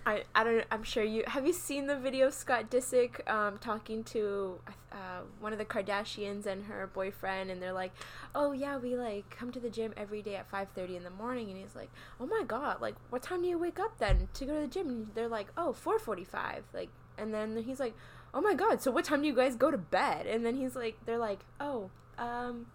[0.05, 3.57] I, I don't I'm sure you have you seen the video of Scott Disick um,
[3.57, 4.59] talking to
[4.91, 7.91] uh, one of the Kardashians and her boyfriend and they're like
[8.33, 11.49] oh yeah we like come to the gym every day at 5:30 in the morning
[11.49, 14.45] and he's like oh my god like what time do you wake up then to
[14.45, 17.93] go to the gym and they're like oh 4:45 like and then he's like
[18.33, 20.75] oh my god so what time do you guys go to bed and then he's
[20.75, 22.67] like they're like oh um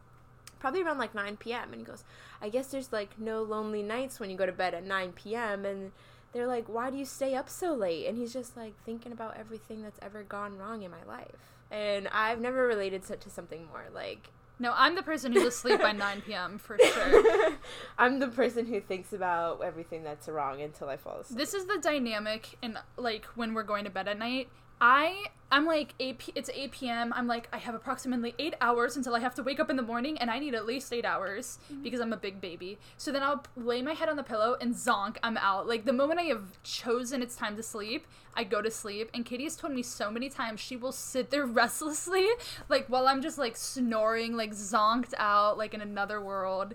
[0.64, 1.72] probably around like 9 p.m.
[1.72, 2.04] And he goes,
[2.40, 5.66] I guess there's like no lonely nights when you go to bed at 9 p.m.
[5.66, 5.92] And
[6.34, 8.06] they're like, why do you stay up so late?
[8.06, 11.30] And he's just like thinking about everything that's ever gone wrong in my life.
[11.70, 13.84] And I've never related to, to something more.
[13.94, 16.58] Like, No, I'm the person who's asleep by 9 p.m.
[16.58, 17.52] for sure.
[17.98, 21.38] I'm the person who thinks about everything that's wrong until I fall asleep.
[21.38, 24.48] This is the dynamic and like when we're going to bed at night.
[24.80, 27.12] I I'm like 8 p- it's 8 p.m.
[27.14, 29.82] I'm like I have approximately 8 hours until I have to wake up in the
[29.82, 31.82] morning and I need at least 8 hours mm-hmm.
[31.82, 32.78] because I'm a big baby.
[32.96, 35.68] So then I'll lay my head on the pillow and zonk, I'm out.
[35.68, 39.24] Like the moment I have chosen it's time to sleep, I go to sleep and
[39.24, 42.26] Katie has told me so many times she will sit there restlessly
[42.68, 46.74] like while I'm just like snoring like zonked out like in another world.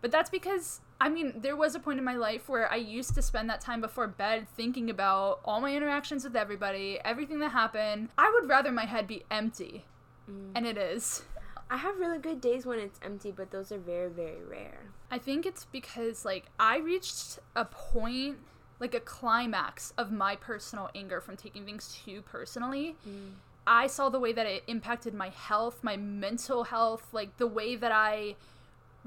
[0.00, 3.14] But that's because I mean, there was a point in my life where I used
[3.14, 7.50] to spend that time before bed thinking about all my interactions with everybody, everything that
[7.52, 8.08] happened.
[8.16, 9.84] I would rather my head be empty.
[10.30, 10.52] Mm.
[10.54, 11.22] And it is.
[11.70, 14.84] I have really good days when it's empty, but those are very, very rare.
[15.10, 18.38] I think it's because like I reached a point
[18.78, 22.96] like a climax of my personal anger from taking things too personally.
[23.08, 23.32] Mm.
[23.66, 27.74] I saw the way that it impacted my health, my mental health, like the way
[27.74, 28.36] that I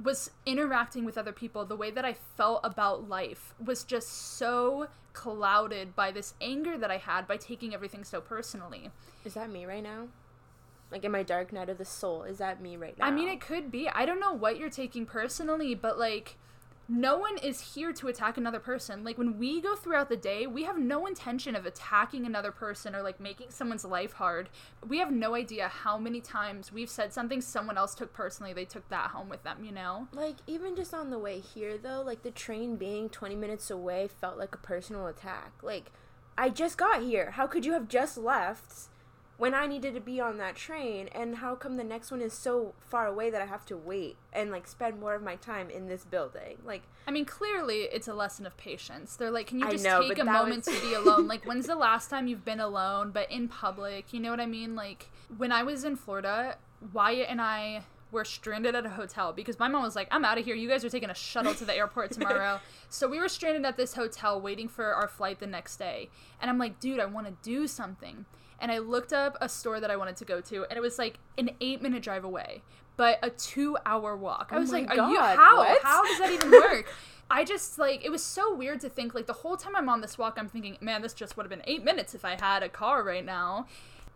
[0.04, 4.88] was interacting with other people, the way that I felt about life was just so
[5.14, 8.92] clouded by this anger that I had by taking everything so personally.
[9.26, 10.08] Is that me right now?
[10.92, 13.06] Like in my dark night of the soul, is that me right now?
[13.06, 13.90] I mean, it could be.
[13.90, 16.38] I don't know what you're taking personally, but like,
[16.89, 19.04] no one is here to attack another person.
[19.04, 22.95] Like, when we go throughout the day, we have no intention of attacking another person
[22.95, 24.49] or like making someone's life hard.
[24.88, 28.65] We have no idea how many times we've said something someone else took personally, they
[28.65, 30.08] took that home with them, you know?
[30.12, 34.08] Like, even just on the way here, though, like the train being 20 minutes away
[34.08, 35.54] felt like a personal attack.
[35.62, 35.91] Like,
[36.38, 37.32] I just got here.
[37.32, 38.88] How could you have just left
[39.39, 41.08] when I needed to be on that train?
[41.08, 44.17] And how come the next one is so far away that I have to wait
[44.34, 46.58] and, like, spend more of my time in this building?
[46.63, 49.15] Like, I mean, clearly it's a lesson of patience.
[49.15, 51.28] They're like, can you just know, take a moment was- to be alone?
[51.28, 54.13] Like, when's the last time you've been alone, but in public?
[54.13, 54.75] You know what I mean?
[54.75, 56.58] Like, when I was in Florida,
[56.93, 60.38] Wyatt and I were stranded at a hotel because my mom was like, I'm out
[60.38, 60.56] of here.
[60.56, 62.60] You guys are taking a shuttle to the airport tomorrow.
[62.89, 66.10] so we were stranded at this hotel waiting for our flight the next day.
[66.41, 68.25] And I'm like, dude, I want to do something.
[68.62, 70.98] And I looked up a store that I wanted to go to, and it was
[71.00, 72.62] like an eight minute drive away,
[72.98, 74.50] but a two hour walk.
[74.52, 75.58] I Oh was like, are you, God, how?
[75.58, 75.82] what?
[75.84, 76.88] How does that even work?
[77.32, 80.02] I just like it was so weird to think like the whole time I'm on
[80.02, 82.63] this walk I'm thinking, man, this just would have been 8 minutes if I had
[82.63, 83.67] a car right now.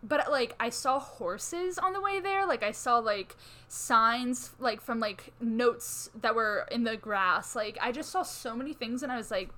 [0.02, 3.36] But like I saw horses on the way there, like I saw like
[3.68, 7.54] signs like from like notes that were in the grass.
[7.54, 9.50] Like I just saw so many things and I was like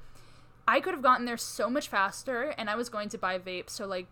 [0.68, 3.70] I could have gotten there so much faster and I was going to buy vape,
[3.70, 4.07] so like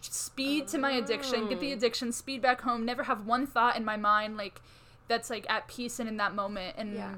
[0.00, 1.74] speed to my addiction, get the Oh.
[1.76, 4.60] addiction, speed back home, never have one thought in my mind like
[5.08, 7.14] that's like at peace and in that moment and Yeah.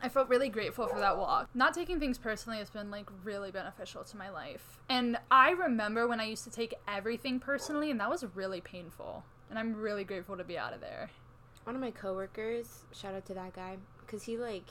[0.00, 1.48] I felt really grateful for that walk.
[1.54, 4.78] Not taking things personally has been like really beneficial to my life.
[4.88, 9.24] And I remember when I used to take everything personally and that was really painful.
[9.50, 11.10] And I'm really grateful to be out of there.
[11.64, 14.64] one of my coworkers, shout out to that guy, because he, like,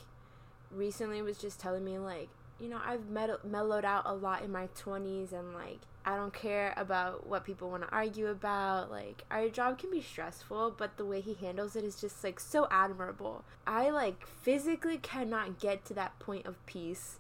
[0.72, 2.28] recently was just telling me, like,
[2.60, 6.34] you know, I've med- mellowed out a lot in my 20s and, like, I don't
[6.34, 8.90] care about what people want to argue about.
[8.90, 12.40] Like, our job can be stressful, but the way he handles it is just like
[12.40, 13.44] so admirable.
[13.68, 17.20] I like physically cannot get to that point of peace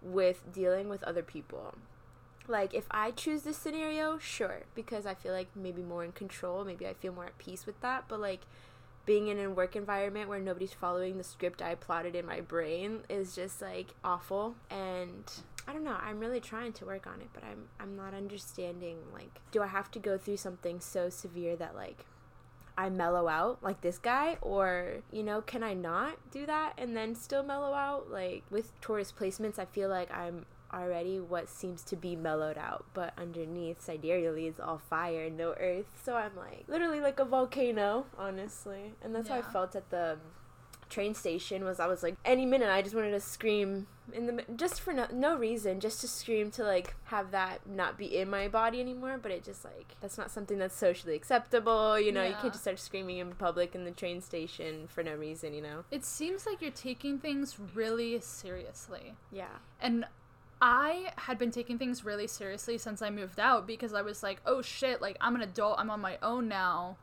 [0.00, 1.74] with dealing with other people.
[2.46, 6.64] Like, if I choose this scenario, sure, because I feel like maybe more in control,
[6.64, 8.42] maybe I feel more at peace with that, but like,
[9.06, 13.00] being in a work environment where nobody's following the script I plotted in my brain
[13.08, 15.24] is just like awful and
[15.66, 15.96] I don't know.
[16.00, 19.66] I'm really trying to work on it, but I'm I'm not understanding like do I
[19.68, 22.06] have to go through something so severe that like
[22.78, 26.96] I mellow out like this guy or you know, can I not do that and
[26.96, 28.10] then still mellow out?
[28.10, 32.84] Like with Taurus placements, I feel like I'm already what seems to be mellowed out,
[32.94, 35.86] but underneath sidereally is all fire, no earth.
[36.04, 38.94] So I'm like literally like a volcano, honestly.
[39.02, 39.42] And that's Yeah.
[39.42, 40.20] how I felt at the um,
[40.90, 44.44] train station was I was like any minute I just wanted to scream in the
[44.56, 48.28] just for no, no reason just to scream to like have that not be in
[48.28, 52.24] my body anymore but it just like that's not something that's socially acceptable you know
[52.24, 55.62] you can't just start screaming in public in the train station for no reason you
[55.62, 59.14] know It seems like you're taking things really seriously.
[59.30, 60.06] yeah And
[60.62, 64.42] I had been taking things really seriously since I moved out because I was like,
[64.44, 66.96] oh shit, like I'm an adult, I'm on my own now.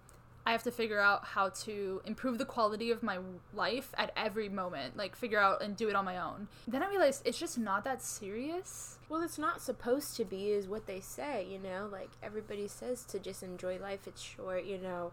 [0.47, 3.17] I have to figure out how to improve the quality of my
[3.53, 6.47] life at every moment, like figure out and do it on my own.
[6.67, 8.97] Then I realized it's just not that serious.
[9.09, 13.03] well it's not supposed to be is what they say you know like everybody says
[13.05, 15.11] to just enjoy life it's short you know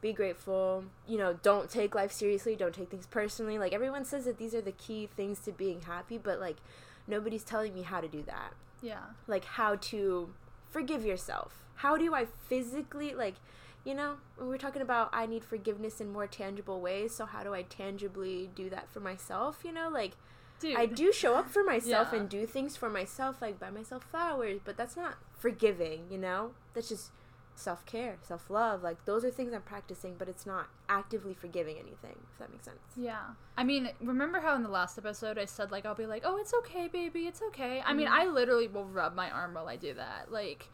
[0.00, 4.24] be grateful you know don't take life seriously don't take things personally like everyone says
[4.24, 6.56] that these are the key things to being happy but like
[7.06, 9.04] nobody's telling me how to do that Yeah.
[9.26, 10.30] like how to
[10.70, 11.50] forgive yourself.
[11.76, 13.36] How do I physically like
[13.84, 17.42] you know, when we're talking about I need forgiveness in more tangible ways, so how
[17.42, 19.88] do I tangibly do that for myself, you know?
[19.88, 20.12] Like
[20.60, 20.76] Dude.
[20.76, 22.20] I do show up for myself Yeah.
[22.20, 26.52] and do things for myself like buy myself flowers, but that's not forgiving, you know?
[26.72, 27.10] That's just
[27.56, 28.82] self-care, self-love.
[28.82, 32.64] Like those are things I'm practicing, but it's not actively forgiving anything, if that makes
[32.64, 32.78] sense.
[32.96, 33.20] Yeah.
[33.56, 36.36] I mean, remember how in the last episode I said, like, I'll be like, oh,
[36.38, 37.80] it's okay, baby, it's okay.
[37.86, 38.12] I mean, Mhm.
[38.12, 40.32] I literally will rub my arm while I do that.
[40.32, 40.68] Like,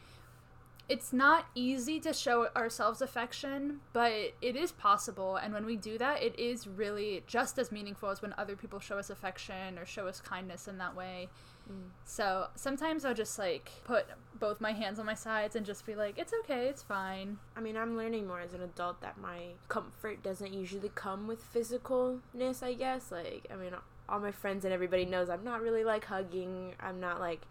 [0.90, 4.12] it's not easy to show ourselves affection, but
[4.42, 5.36] it is possible.
[5.36, 8.80] And when we do that, it is really just as meaningful as when other people
[8.80, 11.28] show us affection or show us kindness in that way.
[11.70, 11.90] Mm.
[12.04, 14.06] So sometimes I'll just like put
[14.40, 17.38] both my hands on my sides and just be like, it's okay, it's fine.
[17.56, 21.40] I mean, I'm learning more as an adult that my comfort doesn't usually come with
[21.54, 23.12] physicalness, I guess.
[23.12, 23.74] Like, I mean,
[24.08, 26.74] all my friends and everybody knows I'm not really like hugging.
[26.80, 27.42] I'm not like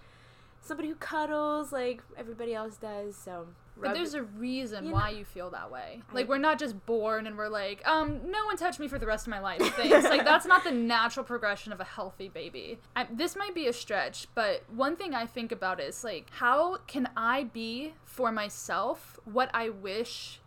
[0.61, 3.15] somebody who cuddles like everybody else does.
[3.15, 6.01] So, But rub- there's a reason You why you feel that way.
[6.09, 8.99] I- Like we're not just born and we're like, um, no one touched me for
[8.99, 9.61] the rest of my life.
[9.75, 10.03] Thanks.
[10.09, 12.77] like that's not the natural progression of a healthy baby.
[12.95, 16.77] I, this might be a stretch, but one thing I think about is like, how
[16.87, 20.39] can I be for myself what I wish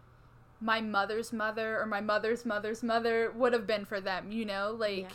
[0.60, 4.30] my mother's mother or my mother's mother's mother would have been for them?
[4.30, 5.08] You know, like Yeah.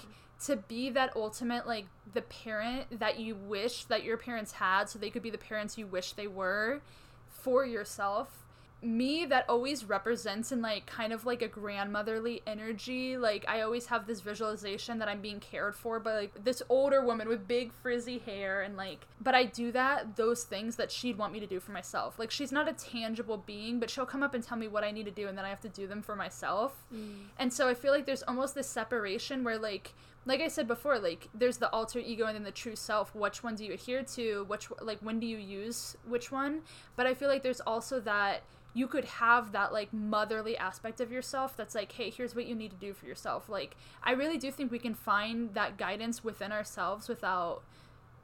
[0.46, 5.00] To be that ultimate like the parent that you wish that your parents had so
[5.00, 6.82] they could be the parents you wish they were
[7.30, 8.44] for yourself.
[8.80, 13.18] Me that always represents in like kind of like a grandmotherly energy.
[13.18, 17.04] Like i always have this visualization that i'm being cared for by like this older
[17.04, 21.18] woman with big frizzy hair and like but i do that those things that she'd
[21.18, 22.20] want me to do for myself.
[22.20, 24.92] Like she's not a tangible being but she'll come up and tell me what i
[24.92, 26.86] need to do and then i have to do them for myself.
[26.94, 27.30] Mm.
[27.40, 29.94] and so I feel like there's almost this separation where like
[30.28, 33.16] like I said before, like there's the alter ego and then the true self.
[33.16, 34.44] Which one do you adhere to?
[34.48, 36.62] Which like when do you use which one?
[36.96, 41.12] But I feel like there's also that you could have that like motherly aspect of
[41.12, 43.48] yourself that's like, hey, here's what you need to do for yourself.
[43.48, 47.64] Like I really do think we can find that guidance within ourselves without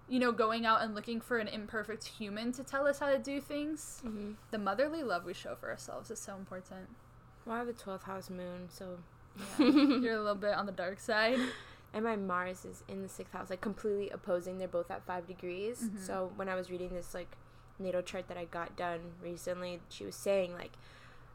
[0.10, 3.18] you know going out and looking for an imperfect human to tell us how to
[3.18, 4.02] do things.
[4.06, 4.36] Mhm.
[4.52, 6.90] The motherly love we show for ourselves is so important.
[7.46, 9.00] Well, I have a 12th house moon, so.
[9.58, 9.66] Yeah.
[10.04, 11.40] You're a little bit on the dark side.
[11.94, 14.58] And my Mars is in the sixth house, like completely opposing.
[14.58, 15.84] They're both at five degrees.
[15.84, 16.00] Mhm.
[16.00, 17.38] So when I was reading this like
[17.80, 20.72] natal chart that I got done recently, she was saying like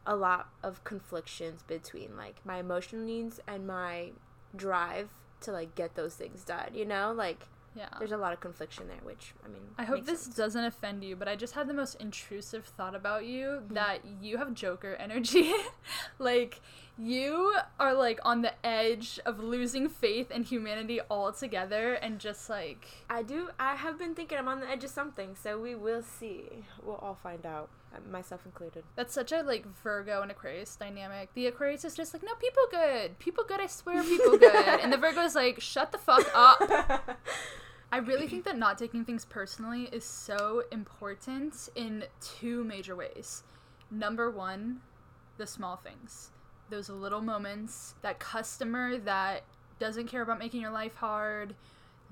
[0.07, 4.11] a lot of conflictions between like my emotional needs and my
[4.57, 5.11] drive
[5.43, 6.75] to like get those things done.
[6.75, 7.47] You know, like
[7.77, 7.91] Yeah.
[7.99, 9.63] there's a lot of confliction there, which I mean.
[9.79, 10.35] I hope this sense.
[10.35, 13.75] doesn't offend you, but I just had the most intrusive thought about you Mhm.
[13.75, 15.53] that you have Joker energy.
[16.19, 16.61] like,
[16.99, 22.87] you are like on the edge of losing faith in humanity altogether and just like.
[23.09, 23.51] I do.
[23.59, 26.65] I have been thinking I'm on the edge of something, so we will see.
[26.83, 28.83] We'll all find out, uh, myself included.
[28.97, 31.33] That's such a like Virgo and Aquarius dynamic.
[31.35, 33.19] The Aquarius is just like, no, people good.
[33.21, 34.81] People good, I swear, people good.
[34.81, 37.19] and the Virgo is like, shut the fuck up.
[37.93, 43.45] I really think that not taking things personally is so important in two major ways.
[43.91, 44.81] Number one,
[45.39, 46.33] the small things.
[46.71, 49.43] Those little moments, that customer that
[49.79, 51.55] doesn't care about making your life hard,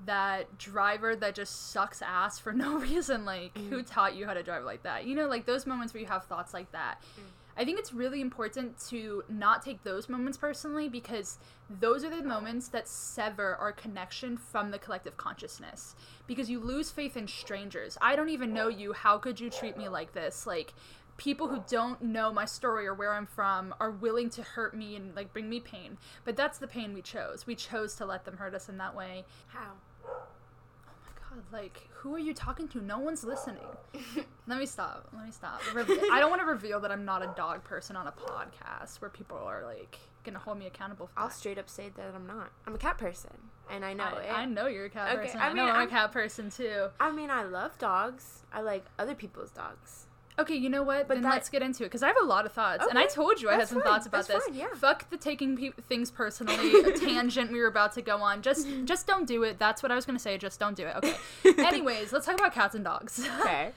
[0.05, 3.25] that driver that just sucks ass for no reason.
[3.25, 3.69] Like, mm.
[3.69, 5.05] who taught you how to drive like that?
[5.05, 7.01] You know, like those moments where you have thoughts like that.
[7.19, 7.23] Mm.
[7.59, 11.39] I think it's really important to not take those moments personally because
[11.79, 15.95] those are the moments that sever our connection from the collective consciousness.
[16.27, 17.97] Because you lose faith in strangers.
[17.99, 18.93] I don't even know you.
[18.93, 20.45] How could you treat me like this?
[20.45, 20.75] Like,
[21.17, 24.95] people who don't know my story or where I'm from are willing to hurt me
[24.95, 25.97] and like bring me pain.
[26.23, 27.45] But that's the pain we chose.
[27.45, 29.25] We chose to let them hurt us in that way.
[29.47, 29.73] How?
[30.07, 32.81] Oh my god, like, who are you talking to?
[32.81, 33.63] No one's listening.
[34.47, 35.09] Let me stop.
[35.13, 35.61] Let me stop.
[35.75, 39.09] I don't want to reveal that I'm not a dog person on a podcast where
[39.09, 41.07] people are like gonna hold me accountable.
[41.07, 42.51] For I'll straight up say that I'm not.
[42.65, 43.31] I'm a cat person,
[43.69, 44.33] and I know I, it.
[44.33, 45.39] I know you're a cat okay, person.
[45.39, 46.87] I, mean, I know I'm, I'm a cat person too.
[46.99, 48.43] I mean, I love dogs.
[48.53, 50.06] I like other people's dogs.
[50.39, 51.07] Okay, you know what?
[51.07, 52.89] But then that, let's get into it because I have a lot of thoughts, okay,
[52.89, 54.43] and I told you I had some fine, thoughts about this.
[54.45, 54.67] Fine, yeah.
[54.75, 58.41] Fuck the taking pe- things personally tangent we were about to go on.
[58.41, 59.57] Just, just don't do it.
[59.57, 60.37] That's what I was gonna say.
[60.37, 60.95] Just don't do it.
[60.97, 61.15] Okay.
[61.65, 63.27] Anyways, let's talk about cats and dogs.
[63.41, 63.71] Okay.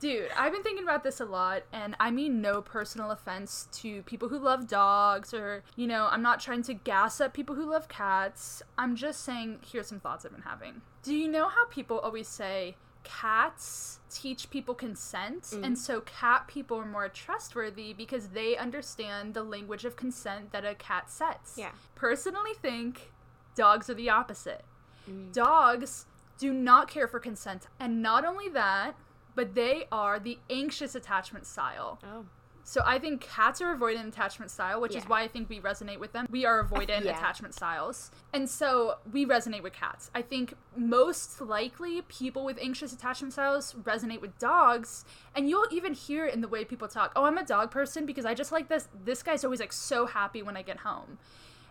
[0.00, 4.02] Dude, I've been thinking about this a lot, and I mean no personal offense to
[4.02, 7.70] people who love dogs, or you know, I'm not trying to gas up people who
[7.70, 8.62] love cats.
[8.76, 10.82] I'm just saying, here's some thoughts I've been having.
[11.02, 12.76] Do you know how people always say?
[13.08, 15.64] Cats teach people consent mm.
[15.64, 20.64] and so cat people are more trustworthy because they understand the language of consent that
[20.64, 21.56] a cat sets.
[21.56, 21.70] Yeah.
[21.94, 23.12] Personally think
[23.54, 24.64] dogs are the opposite.
[25.08, 25.32] Mm.
[25.32, 26.04] dogs
[26.38, 28.94] do not care for consent and not only that
[29.34, 31.98] but they are the anxious attachment style.
[32.04, 32.26] Oh
[32.68, 34.98] so I think cats are avoidant attachment style, which yeah.
[34.98, 36.26] is why I think we resonate with them.
[36.30, 37.16] We are avoidant yeah.
[37.16, 38.10] attachment styles.
[38.34, 40.10] And so we resonate with cats.
[40.14, 45.06] I think most likely people with anxious attachment styles resonate with dogs.
[45.34, 47.10] And you'll even hear in the way people talk.
[47.16, 50.04] Oh, I'm a dog person because I just like this this guy's always like so
[50.04, 51.16] happy when I get home.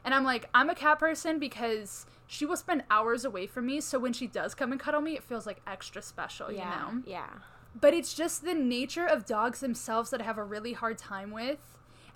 [0.03, 3.81] And I'm like, I'm a cat person because she will spend hours away from me.
[3.81, 6.95] So when she does come and cuddle me, it feels like extra special, yeah, you
[6.95, 7.03] know?
[7.05, 7.29] Yeah
[7.79, 11.31] but it's just the nature of dogs themselves that I have a really hard time
[11.31, 11.59] with.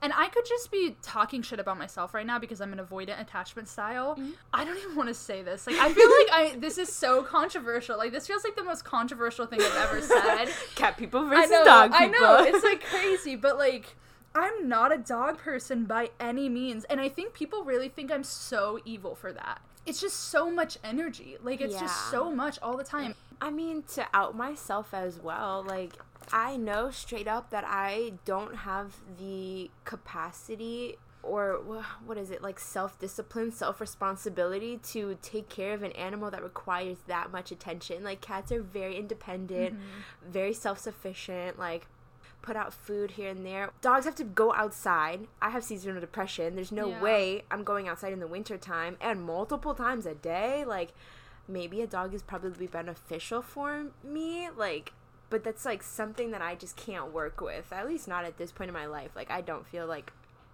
[0.03, 3.21] And I could just be talking shit about myself right now because I'm an avoidant
[3.21, 4.15] attachment style.
[4.15, 4.31] Mm-hmm.
[4.51, 5.67] I don't even want to say this.
[5.67, 7.97] Like I feel like I this is so controversial.
[7.99, 10.49] Like this feels like the most controversial thing I've ever said.
[10.75, 12.05] Cat people versus know, dog people.
[12.05, 13.95] I know it's like crazy, but like
[14.33, 18.23] I'm not a dog person by any means, and I think people really think I'm
[18.23, 19.61] so evil for that.
[19.85, 21.37] It's just so much energy.
[21.43, 21.81] Like it's yeah.
[21.81, 23.13] just so much all the time.
[23.41, 25.93] I mean, to out myself as well, like,
[26.31, 32.59] I know straight up that I don't have the capacity or what is it like
[32.59, 38.03] self discipline, self responsibility to take care of an animal that requires that much attention.
[38.03, 40.31] Like cats are very independent, mm-hmm.
[40.31, 41.59] very self sufficient.
[41.59, 41.87] Like
[42.41, 43.71] put out food here and there.
[43.81, 45.27] Dogs have to go outside.
[45.41, 46.55] I have seasonal depression.
[46.55, 47.01] There's no yeah.
[47.01, 50.65] way I'm going outside in the winter time and multiple times a day.
[50.65, 50.93] Like
[51.47, 54.93] maybe a dog is probably beneficial for me like
[55.29, 58.51] but that's like something that I just can't work with at least not at this
[58.51, 60.11] point in my life like I don't feel like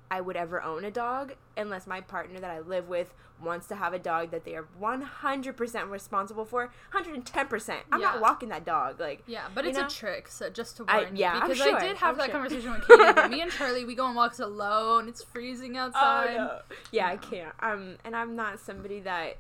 [0.10, 3.76] I would ever own a dog unless my partner that I live with wants to
[3.76, 8.06] have a dog that they are 100% responsible for 110% i'm yeah.
[8.06, 9.86] not walking that dog like yeah but it's know?
[9.86, 12.18] a trick so just to warn I, yeah, you because sure, i did have I'm
[12.18, 12.34] that sure.
[12.34, 16.36] conversation with katie but me and charlie we go on walks alone it's freezing outside
[16.38, 16.60] oh, no.
[16.92, 19.38] yeah i can't um and i'm not somebody that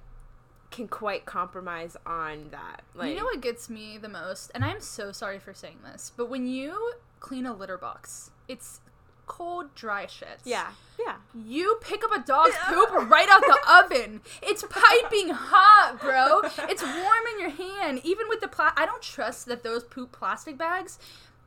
[0.71, 2.81] can quite compromise on that.
[2.93, 6.11] Like, you know what gets me the most, and I'm so sorry for saying this,
[6.15, 8.81] but when you clean a litter box, it's
[9.25, 10.39] cold, dry shit.
[10.45, 10.67] Yeah,
[10.99, 11.15] yeah.
[11.35, 14.21] You pick up a dog's poop right out the oven.
[14.41, 16.41] It's piping hot, bro.
[16.69, 18.01] It's warm in your hand.
[18.03, 20.97] Even with the pla- I don't trust that those poop plastic bags.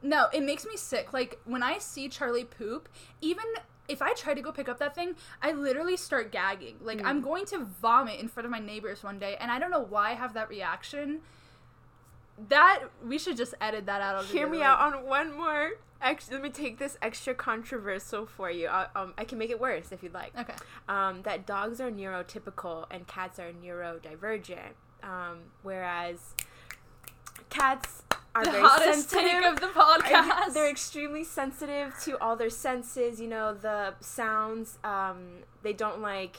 [0.02, 1.12] No, it makes me sick.
[1.12, 2.88] Like when I see Charlie poop,
[3.20, 3.44] even
[3.90, 6.76] if I try to go pick up that thing, I literally start gagging.
[6.82, 7.04] Like mm.
[7.04, 9.86] I'm going to vomit in front of my neighbors one day, and I don't know
[9.88, 11.20] why I have that reaction.
[12.48, 14.16] That we should just edit that out.
[14.16, 14.42] Of here.
[14.42, 15.72] Hear me out on one more.
[16.00, 18.68] Actually, let me take this extra controversial for you.
[18.68, 20.32] I, um, I can make it worse if you'd like.
[20.38, 20.54] Okay.
[20.88, 24.72] Um, that dogs are neurotypical and cats are neurodivergent.
[25.02, 26.34] Um, whereas
[27.50, 28.04] cats
[28.34, 29.30] are the very hottest sensitive.
[29.30, 30.54] take of the podcast.
[30.54, 33.20] They're extremely sensitive to all their senses.
[33.20, 34.78] You know, the sounds.
[34.84, 36.36] Um, they don't like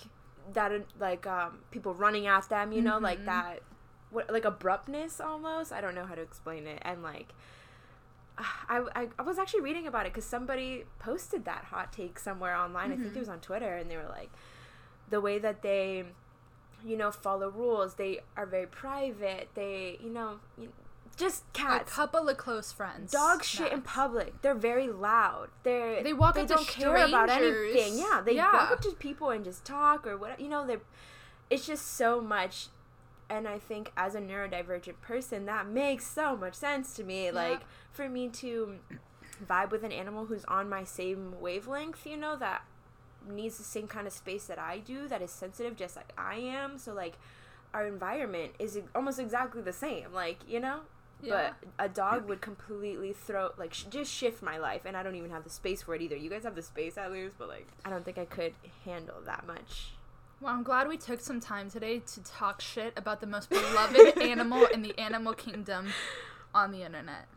[0.53, 0.71] that.
[0.99, 2.71] Like um, people running at them.
[2.71, 3.03] You know, mm-hmm.
[3.03, 3.61] like that.
[4.09, 5.71] What like abruptness almost.
[5.71, 6.79] I don't know how to explain it.
[6.83, 7.33] And like.
[8.69, 12.55] I, I, I was actually reading about it because somebody posted that hot take somewhere
[12.55, 12.85] online.
[12.85, 12.93] Mm-hmm.
[12.93, 13.19] I think it mm-hmm.
[13.19, 14.31] was on Twitter, and they were like,
[15.09, 16.05] the way that they
[16.83, 17.95] you know, follow rules.
[17.95, 19.49] They are very private.
[19.53, 20.39] They, you know,
[21.21, 23.11] just A couple of close friends.
[23.11, 24.41] Dog shit in public.
[24.41, 25.49] They're very loud.
[25.63, 27.75] They're They walk they up to don't care about strangers.
[27.75, 27.99] anything.
[27.99, 28.51] Yeah, they Yeah.
[28.51, 30.65] walk up to people and just talk or what you know.
[30.67, 30.77] They,
[31.49, 32.67] it's just so much,
[33.29, 37.31] and I think as a neurodivergent person, that makes so much sense to me.
[37.31, 37.61] Like
[37.91, 38.79] for me to
[39.47, 42.63] vibe with an animal who's on my same wavelength, you know, that
[43.27, 46.35] needs the same kind of space that I do, that is sensitive just like I
[46.35, 46.77] am.
[46.79, 47.17] So like
[47.73, 50.11] our environment is almost exactly the same.
[50.13, 50.81] Like you know.
[51.21, 51.51] Yeah.
[51.77, 55.15] But a dog would completely throw, like, sh- just shift my life, and I don't
[55.15, 56.15] even have the space for it either.
[56.15, 58.53] You guys have the space at least, but like, I don't think I could
[58.85, 59.93] handle that much.
[60.39, 64.17] Well, I'm glad we took some time today to talk shit about the most beloved
[64.21, 65.89] animal in the animal kingdom
[66.53, 67.27] on the internet.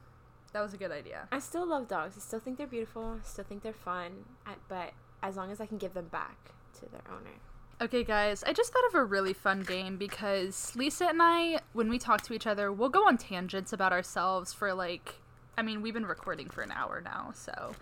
[0.55, 1.29] That was a good idea.
[1.31, 2.15] I still love dogs.
[2.17, 3.19] I still think they're beautiful.
[3.23, 4.25] I still think they're fun.
[4.47, 7.37] I, but as long as I can give them back to their owner.
[7.81, 11.89] Okay, guys, I just thought of a really fun game because Lisa and I, when
[11.91, 15.17] we talk to each other, we'll go on tangents about ourselves for like,
[15.59, 17.75] I mean, we've been recording for an hour now, so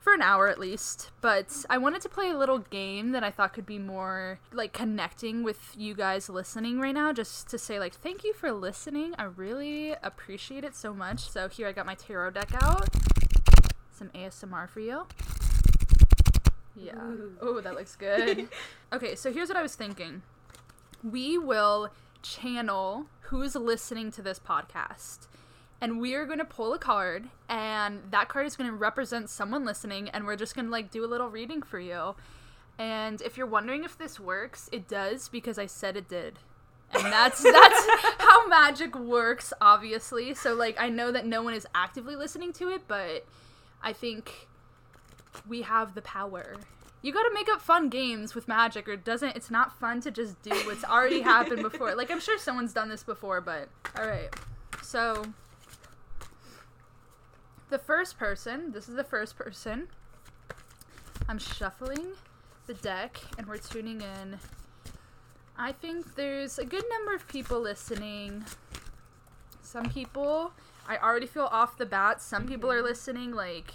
[0.00, 1.10] for an hour at least.
[1.20, 4.72] But I wanted to play a little game that I thought could be more like
[4.72, 9.14] connecting with you guys listening right now, just to say, like, thank you for listening.
[9.18, 11.30] I really appreciate it so much.
[11.30, 12.88] So here I got my tarot deck out,
[13.92, 15.06] some ASMR for you.
[16.76, 16.94] Yeah.
[17.40, 18.48] Oh, that looks good.
[18.92, 20.22] okay, so here's what I was thinking.
[21.02, 21.90] We will
[22.22, 25.26] channel who's listening to this podcast.
[25.80, 29.28] And we are going to pull a card, and that card is going to represent
[29.28, 32.14] someone listening, and we're just going to like do a little reading for you.
[32.78, 36.38] And if you're wondering if this works, it does because I said it did.
[36.94, 37.86] And that's that's
[38.18, 40.32] how magic works, obviously.
[40.34, 43.26] So like I know that no one is actively listening to it, but
[43.82, 44.48] I think
[45.46, 46.56] we have the power.
[47.02, 49.36] You got to make up fun games with magic, or it doesn't.
[49.36, 51.94] It's not fun to just do what's already happened before.
[51.94, 53.68] Like I'm sure someone's done this before, but
[53.98, 54.34] all right.
[54.82, 55.24] So
[57.68, 58.72] the first person.
[58.72, 59.88] This is the first person.
[61.28, 62.12] I'm shuffling
[62.66, 64.38] the deck, and we're tuning in.
[65.56, 68.44] I think there's a good number of people listening.
[69.62, 70.52] Some people,
[70.88, 72.20] I already feel off the bat.
[72.20, 72.86] Some people are hmm.
[72.86, 73.72] listening like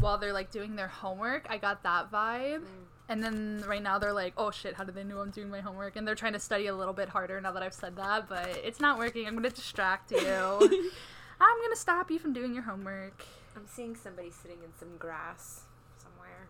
[0.00, 1.46] while they're like doing their homework.
[1.48, 2.64] I got that vibe.
[3.10, 5.60] And then right now they're like, oh shit, how do they know I'm doing my
[5.60, 5.96] homework?
[5.96, 8.48] And they're trying to study a little bit harder now that I've said that, but
[8.62, 9.26] it's not working.
[9.26, 10.18] I'm gonna distract you.
[11.40, 13.24] I'm gonna stop you from doing your homework.
[13.56, 15.62] I'm seeing somebody sitting in some grass
[15.96, 16.48] somewhere.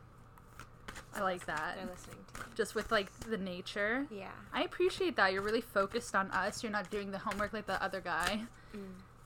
[1.14, 1.76] I like that.
[1.76, 2.46] They're listening to me.
[2.56, 4.06] Just with like the nature.
[4.10, 4.30] Yeah.
[4.52, 5.32] I appreciate that.
[5.32, 6.62] You're really focused on us.
[6.62, 8.42] You're not doing the homework like the other guy.
[8.76, 8.80] Mm.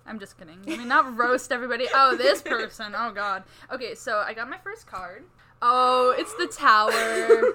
[0.07, 0.59] I'm just kidding.
[0.67, 1.87] I mean, not roast everybody.
[1.95, 2.95] Oh, this person.
[2.97, 3.45] Oh, God.
[3.73, 5.25] Okay, so I got my first card.
[5.61, 7.53] Oh, it's the tower.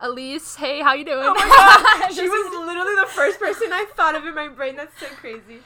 [0.00, 1.18] Elise, hey, how you doing?
[1.22, 1.40] Oh my
[2.08, 2.12] god!
[2.14, 4.76] she was literally the first person I thought of in my brain.
[4.76, 5.60] That's so crazy.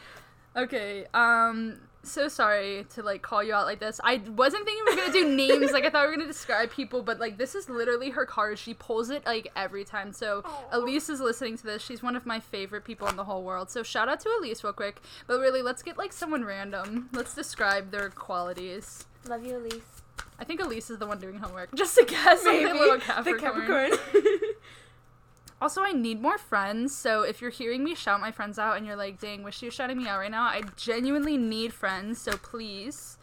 [0.57, 1.79] Okay, um,
[2.11, 4.01] so sorry to like call you out like this.
[4.03, 5.73] I wasn't thinking we were gonna do names.
[5.73, 8.59] Like I thought we were gonna describe people, but like this is literally her card.
[8.59, 10.13] She pulls it like every time.
[10.13, 10.43] So.
[10.73, 11.83] Elise is listening to this.
[11.83, 13.71] She's one of my favorite people in the whole world.
[13.71, 15.01] So shout out to Elise real quick.
[15.27, 17.09] But really, let's get like someone random.
[17.13, 19.07] Let's describe their qualities.
[19.29, 19.83] Love you, Elise.
[20.39, 21.75] I think Elise is the one doing homework.
[21.75, 22.43] Just a guess.
[22.45, 23.35] the little Capricorn.
[23.35, 23.91] The Capricorn.
[25.61, 26.97] Also, I need more friends.
[26.97, 29.67] So if you're hearing me shout my friends out and you're like, dang, wish you
[29.69, 32.21] were shouting me out right now, I genuinely need friends.
[32.21, 33.19] So please.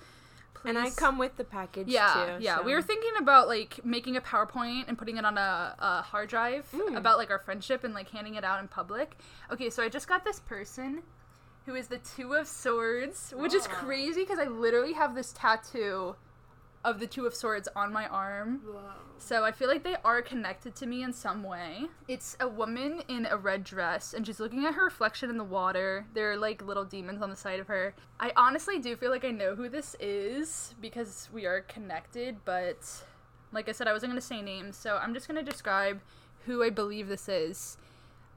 [0.54, 0.70] please.
[0.70, 2.44] and I come with the package Yeah, too.
[2.44, 2.58] yeah.
[2.58, 6.02] so- We were thinking about like making a PowerPoint and putting it on a, a
[6.02, 6.98] hard drive Mm.
[6.98, 9.16] about like our friendship and like handing it out in public.
[9.52, 11.04] Okay, so I just got this person
[11.66, 13.70] who is the Two of Swords, which is Oh.
[13.70, 16.16] crazy because I literally have this tattoo
[16.86, 18.62] of the Two of Swords on my arm.
[18.64, 18.80] Whoa.
[19.18, 21.86] So I feel like they are connected to me in some way.
[22.08, 25.44] It's a woman in a red dress and she's looking at her reflection in the
[25.44, 26.06] water.
[26.14, 27.96] There are like little demons on the side of her.
[28.20, 32.78] I honestly do feel like I know who this is because we are connected, but
[33.52, 36.02] like I said, I wasn't going to say names, so I'm just going to describe
[36.46, 37.78] who I believe this is.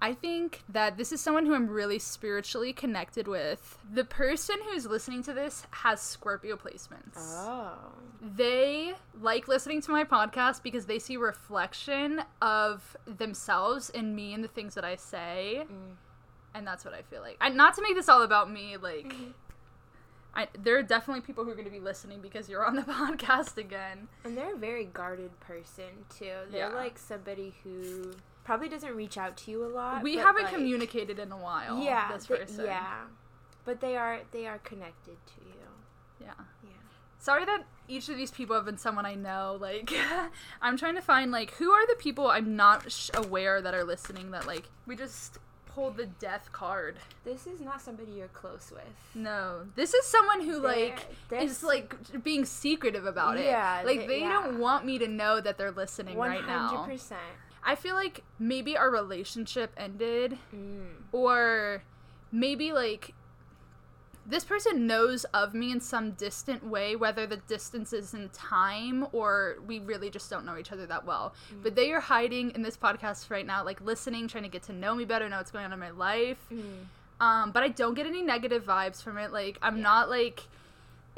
[0.00, 3.78] I think that this is someone who I'm really spiritually connected with.
[3.92, 7.74] The person who's listening to this has Scorpio placements Oh.
[8.22, 14.44] they like listening to my podcast because they see reflection of themselves in me and
[14.44, 15.96] the things that I say, Mm.
[16.54, 17.36] and that's what I feel like.
[17.40, 19.06] And not to make this all about me, like.
[19.12, 19.30] Mm-hmm.
[20.34, 22.82] I, there are definitely people who are going to be listening because you're on the
[23.00, 24.06] podcast again.
[24.24, 26.30] And they're a very guarded person too.
[26.52, 26.74] They're Yeah.
[26.76, 28.12] like somebody who
[28.48, 30.02] probably doesn't reach out to you a lot.
[30.02, 31.82] We haven't like- communicated in a while.
[31.82, 32.64] Yeah, this person.
[32.64, 33.02] yeah,
[33.66, 35.66] but they are they are connected to you.
[36.18, 36.32] yeah.
[36.64, 36.70] Yeah.
[37.18, 39.58] Sorry that each of these people have been someone I know.
[39.60, 39.92] Like,
[40.62, 43.84] I'm trying to find like who are the people I'm not sh- aware that are
[43.84, 44.30] listening.
[44.30, 45.36] That like we just
[45.66, 46.96] pulled the death card.
[47.26, 48.82] This is not somebody you're close with.
[49.14, 51.94] No, this is someone who They're- like is like
[52.24, 53.44] being secretive about it.
[53.44, 54.30] Yeah, like they- they yeah.
[54.32, 56.84] don't want me to know that they're listening One right hundred now.
[56.86, 57.20] percent.
[57.64, 61.02] I feel like maybe our relationship ended Mm.
[61.12, 61.82] or
[62.32, 63.14] maybe like
[64.26, 69.06] this person knows of me in some distant way whether the distance is in time
[69.12, 71.32] or we really just don't know each other that well.
[71.62, 74.72] But they are hiding in this podcast right now like listening trying to get to
[74.74, 76.38] know me better know what's going on in my life.
[77.20, 79.32] Um, but i don't get any negative vibes from it.
[79.32, 79.82] Like i'm Yeah.
[79.82, 80.42] not like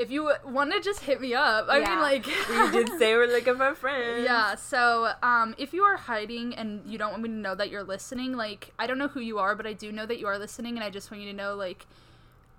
[0.01, 3.27] if you want to just hit me up i mean like we did say we're
[3.27, 4.25] looking for friends.
[4.25, 7.71] yeah, so um, if you are hiding and you don't want me to know that
[7.71, 10.27] you're listening, like, I don't know who you are, but I do know that you
[10.27, 11.87] are listening, and I just want you to know, like,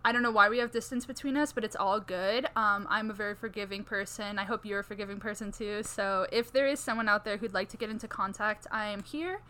[0.03, 2.45] I don't know why we have distance between us, but it's all good.
[2.55, 4.39] Um, I'm a very forgiving person.
[4.39, 5.83] I hope you're a forgiving person too.
[5.83, 9.03] So if there is someone out there who'd like to get into contact, I am
[9.03, 9.41] here.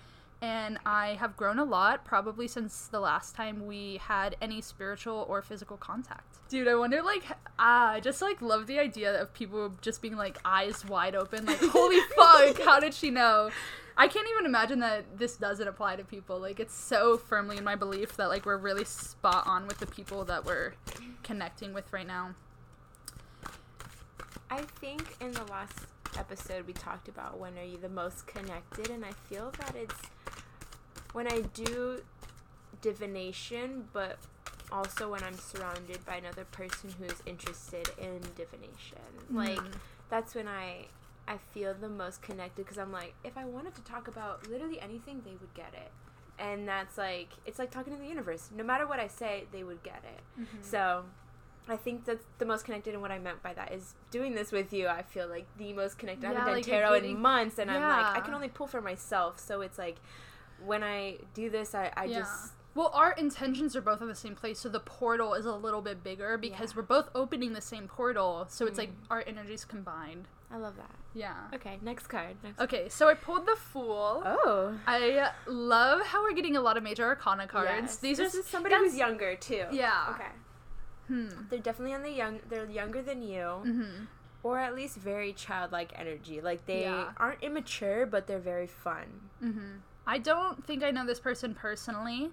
[0.41, 5.25] And I have grown a lot, probably since the last time we had any spiritual
[5.29, 6.39] or physical contact.
[6.49, 7.23] Dude, I wonder, like,
[7.59, 11.45] ah, I just like love the idea of people just being like eyes wide open,
[11.45, 13.51] like, holy fuck, how did she know?
[13.95, 16.39] I can't even imagine that this doesn't apply to people.
[16.39, 19.85] Like, it's so firmly in my belief that like we're really spot on with the
[19.85, 20.73] people that we're
[21.21, 22.33] connecting with right now.
[24.49, 25.85] I think in the last
[26.17, 30.01] episode we talked about when are you the most connected, and I feel that it's
[31.13, 32.01] when I do
[32.81, 34.17] divination, but
[34.71, 38.99] also when I'm surrounded by another person who is interested in divination.
[39.29, 39.73] Like Mm.
[40.09, 40.87] that's when I
[41.27, 44.79] I feel the most connected because I'm like if I wanted to talk about literally
[44.81, 45.91] anything, they would get it.
[46.39, 48.49] And that's like it's like talking to the universe.
[48.55, 50.41] No matter what I say, they would get it.
[50.41, 50.63] Mm-hmm.
[50.63, 51.03] So
[51.69, 54.51] I think that's the most connected, and what I meant by that is doing this
[54.51, 54.87] with you.
[54.87, 56.25] I feel like the most connected.
[56.25, 58.67] I haven't done like you're tarot in months, and I'm like, I can only pull
[58.67, 59.39] for myself.
[59.39, 59.97] So it's like
[60.63, 62.19] when I do this, I, I Yeah.
[62.19, 65.51] just Well, our intentions are both in the same place, so the portal is a
[65.53, 66.77] little bit bigger because Yeah.
[66.77, 68.45] we're both opening the same portal.
[68.49, 69.05] So it's like Mm.
[69.09, 70.29] our energies combined.
[70.49, 70.95] I love that.
[71.13, 71.35] Yeah.
[71.53, 72.37] Okay, next card.
[72.43, 72.59] Next.
[72.61, 74.23] Okay, so I pulled the Fool.
[74.25, 74.77] Oh.
[74.87, 77.69] I love how we're getting a lot of major arcana cards.
[77.69, 77.97] Yes.
[77.97, 79.65] These this are is somebody who's younger too.
[79.71, 80.07] Yeah.
[80.15, 80.31] Okay.
[81.11, 81.27] Hmm.
[81.49, 82.39] They're definitely on the young.
[82.49, 84.05] They're younger than you, Mm-hmm.
[84.43, 86.39] or at least very childlike energy.
[86.41, 87.11] Like they Yeah.
[87.17, 89.07] aren't immature, but they're very fun.
[89.43, 89.77] Mm-hmm.
[90.07, 92.31] I don't think I know this person personally.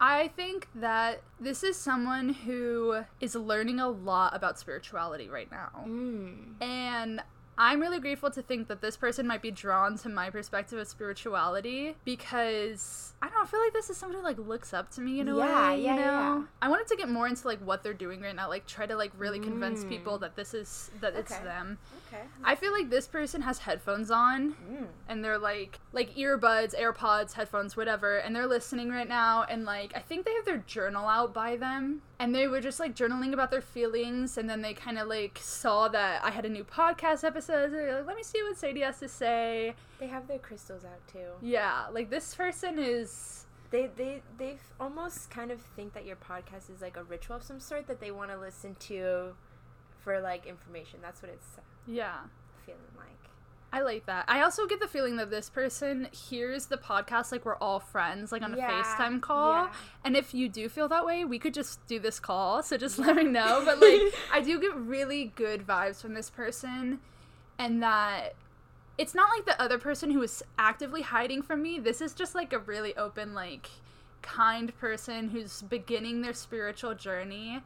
[0.00, 5.84] I think that this is someone who is learning a lot about spirituality right now.
[5.86, 6.60] Mm.
[6.60, 7.22] And
[7.58, 10.88] I'm really grateful to think that this person might be drawn to my perspective of
[10.88, 14.90] spirituality because I don't know, I feel like this is someone who like looks up
[14.92, 15.80] to me in a Yeah, way.
[15.82, 16.02] yeah, you know?
[16.02, 16.42] yeah.
[16.62, 18.96] I wanted to get more into like what they're doing right now, like try to
[18.96, 19.88] like really convince Mm.
[19.88, 21.44] people that this is that it's Okay.
[21.44, 21.78] them.
[22.12, 22.24] Okay.
[22.44, 24.86] I feel like this person has headphones on Mm.
[25.08, 29.92] and they're like like earbuds, AirPods, headphones, whatever, and they're listening right now and like
[29.96, 33.32] I think they have their journal out by them and they were just like journaling
[33.32, 36.64] about their feelings and then they kind of like saw that I had a new
[36.64, 37.70] podcast episode.
[37.70, 39.74] So they're like, let me see what Sadie has to say.
[39.98, 41.30] They have their crystals out too.
[41.40, 46.68] Yeah, like this person is They they they almost kind of think that your podcast
[46.68, 49.34] is like a ritual of some sort that they want to listen to
[50.04, 50.98] for like information.
[51.00, 51.46] That's what it's
[51.86, 52.18] yeah.
[52.66, 53.06] feeling like.
[53.72, 54.26] I like that.
[54.28, 58.30] I also get the feeling that this person hears the podcast like we're all friends,
[58.32, 59.52] like on a Yeah, FaceTime call.
[59.64, 59.72] yeah.
[60.04, 62.62] And if you do feel that way, we could just do this call.
[62.62, 63.62] So just let me know.
[63.64, 64.00] But like,
[64.32, 67.00] I do get really good vibes from this person,
[67.58, 68.34] and that
[68.98, 71.78] it's not like the other person who is actively hiding from me.
[71.78, 73.70] This is just like a really open, like,
[74.20, 77.62] kind person who's beginning their spiritual journey.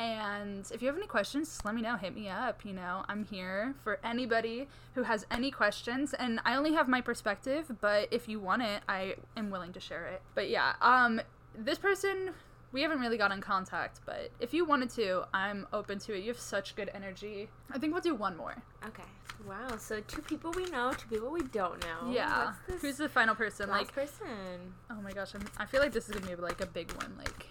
[0.00, 1.96] And if you have any questions, just let me know.
[1.96, 2.64] Hit me up.
[2.64, 6.14] You know, I'm here for anybody who has any questions.
[6.14, 9.80] And I only have my perspective, but if you want it, I am willing to
[9.80, 10.22] share it.
[10.34, 11.20] But yeah, um,
[11.54, 12.30] this person,
[12.72, 16.20] we haven't really got in contact, but if you wanted to, I'm open to it.
[16.22, 17.50] You have such good energy.
[17.70, 18.56] I think we'll do one more.
[18.86, 19.02] Okay.
[19.46, 19.76] Wow.
[19.76, 22.10] So two people we know, two people we don't know.
[22.10, 22.52] yeah.
[22.80, 23.68] Who's the final person?
[23.68, 24.72] last Like, person?
[24.90, 27.12] oh my gosh, I'm, I feel like this is gonna be like a big one.
[27.18, 27.46] Like,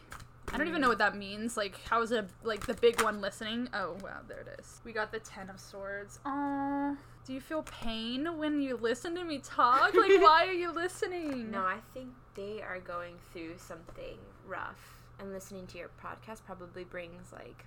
[0.54, 1.56] I don't even know what that means.
[1.58, 3.70] Like, how is it like the big one listening?
[3.74, 4.82] Oh wow, there it is.
[4.84, 6.20] We got the Ten of Swords.
[6.26, 6.98] Aww.
[7.26, 9.94] Do you feel pain when you listen to me talk?
[9.94, 11.52] Like, why are you listening?
[11.52, 16.84] No, I think they are going through something rough, and listening to your podcast probably
[16.84, 17.66] brings like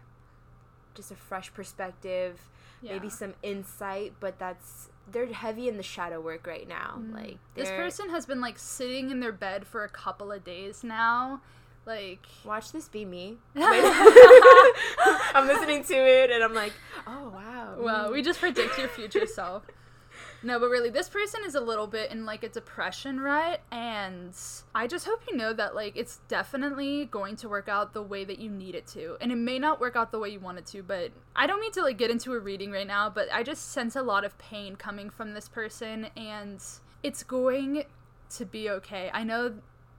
[0.95, 2.41] just a fresh perspective,
[2.83, 4.15] maybe some insight.
[4.19, 7.01] But that's they're heavy in the shadow work right now.
[7.13, 7.39] Like Mm.
[7.55, 11.41] This person has been like sitting in their bed for a couple of days now.
[11.85, 13.37] Like, Watch this be me.
[13.57, 16.73] I'm listening to it and I'm like,
[17.07, 17.77] oh wow.
[17.79, 19.65] Wow, we just predict your future self.
[20.45, 24.37] No, but really, this person is a little bit in like a depression rut, and
[24.75, 28.25] I just hope you know that like it's definitely going to work out the way
[28.25, 30.59] that you need it to, and it may not work out the way you want
[30.59, 30.83] it to.
[30.83, 33.71] But I don't mean to like get into a reading right now, but I just
[33.71, 36.61] sense a lot of pain coming from this person, and
[37.05, 37.85] it's going
[38.31, 39.11] to be okay.
[39.15, 39.55] I know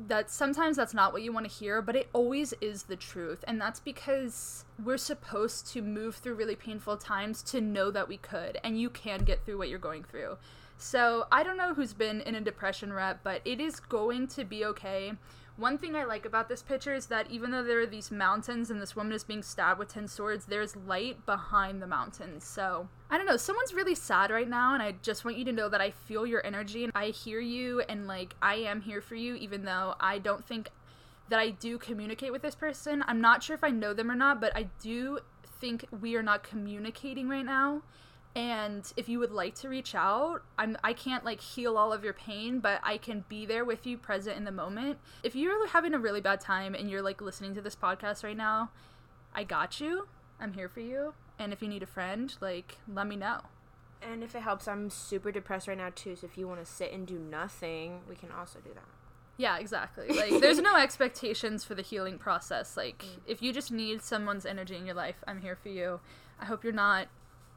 [0.08, 3.44] that sometimes that's not what you want to hear, but it always is the truth.
[3.48, 8.18] And that's because we're supposed to move through really painful times to know that we
[8.18, 10.38] could, and you can get through what you're going through.
[10.78, 14.44] So I don't know who's been in a depression rut, but it is going to
[14.44, 15.14] be okay.
[15.56, 18.72] One thing I like about this picture is that even though there are these mountains
[18.72, 22.44] and this woman is being stabbed with 10 swords, there's light behind the mountains.
[22.44, 25.52] So, I don't know, someone's really sad right now, and I just want you to
[25.52, 29.00] know that I feel your energy and I hear you, and like, I am here
[29.00, 30.70] for you, even though I don't think
[31.30, 33.04] that I do communicate with this person.
[33.08, 35.20] I'm not sure if I know them or not, but I do
[35.62, 37.84] think we are not communicating right now
[38.36, 42.04] and if you would like to reach out i'm i can't like heal all of
[42.04, 44.98] your pain but i can be there with you present in the moment.
[45.22, 48.38] If you're having a really bad time and you're like listening to this podcast right
[48.38, 48.72] now
[49.36, 50.08] i got you.
[50.40, 51.14] I'm here for you.
[51.40, 53.42] And if you need a friend like let me know.
[54.02, 56.18] And if it helps, I'm super depressed right now too.
[56.18, 58.84] So if you want to sit and do nothing, we can also do that.
[59.38, 60.08] yeah exactly.
[60.18, 62.76] Like there's no expectations for the healing process.
[62.76, 63.20] Like mm.
[63.28, 66.00] if you just need someone's energy in your life i'm here for you.
[66.40, 67.08] I hope you're not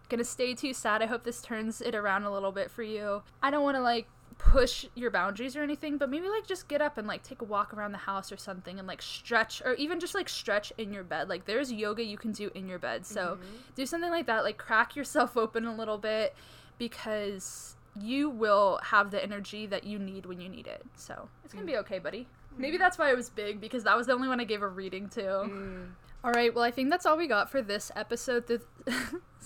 [0.08, 1.02] gonna stay too sad.
[1.02, 3.22] I hope this turns it around a little bit for you.
[3.42, 4.06] I don't want to like
[4.38, 7.44] push your boundaries or anything, but maybe like just get up and like take a
[7.44, 10.92] walk around the house or something and like stretch or even just like stretch in
[10.92, 11.28] your bed.
[11.28, 13.06] Like there's yoga you can do in your bed.
[13.06, 13.56] So mm-hmm.
[13.74, 14.44] do something like that.
[14.44, 16.34] Like crack yourself open a little bit
[16.78, 20.84] because you will have the energy that you need when you need it.
[20.96, 21.80] So it's gonna be mm.
[21.80, 22.26] okay, buddy.
[22.58, 22.80] Maybe mm.
[22.80, 25.08] that's why it was big because that was the only one I gave a reading
[25.10, 25.22] to.
[25.22, 25.86] Mm.
[26.24, 28.62] All right, well, I think that's all we got for this episode.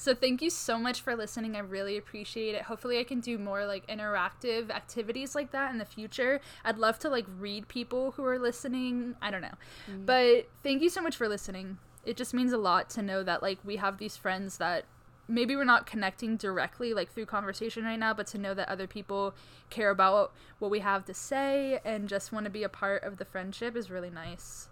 [0.01, 1.57] So, thank you so much for listening.
[1.57, 2.63] I really appreciate it.
[2.63, 6.41] Hopefully, I can do more like interactive activities like that in the future.
[6.65, 9.17] I'd love to like read people who are listening.
[9.21, 9.59] I don't know.
[9.93, 10.07] Mm.
[10.07, 11.77] But thank you so much for listening.
[12.07, 14.87] It just means a lot to know that like we have these friends that
[15.29, 18.87] maybe we're not connecting directly like through conversation right now, but to know that other
[18.87, 19.35] people
[19.69, 23.19] care about what we have to say and just want to be a part of
[23.19, 24.70] the friendship is really nice.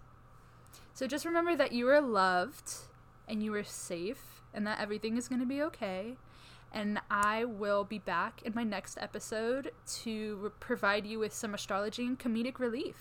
[0.99, 2.73] So just remember that you are loved
[3.25, 6.17] and you are safe and that everything is going to be okay.
[6.73, 9.71] And I will be back in my next episode
[10.01, 12.97] to provide you with some astrology and comedic relief.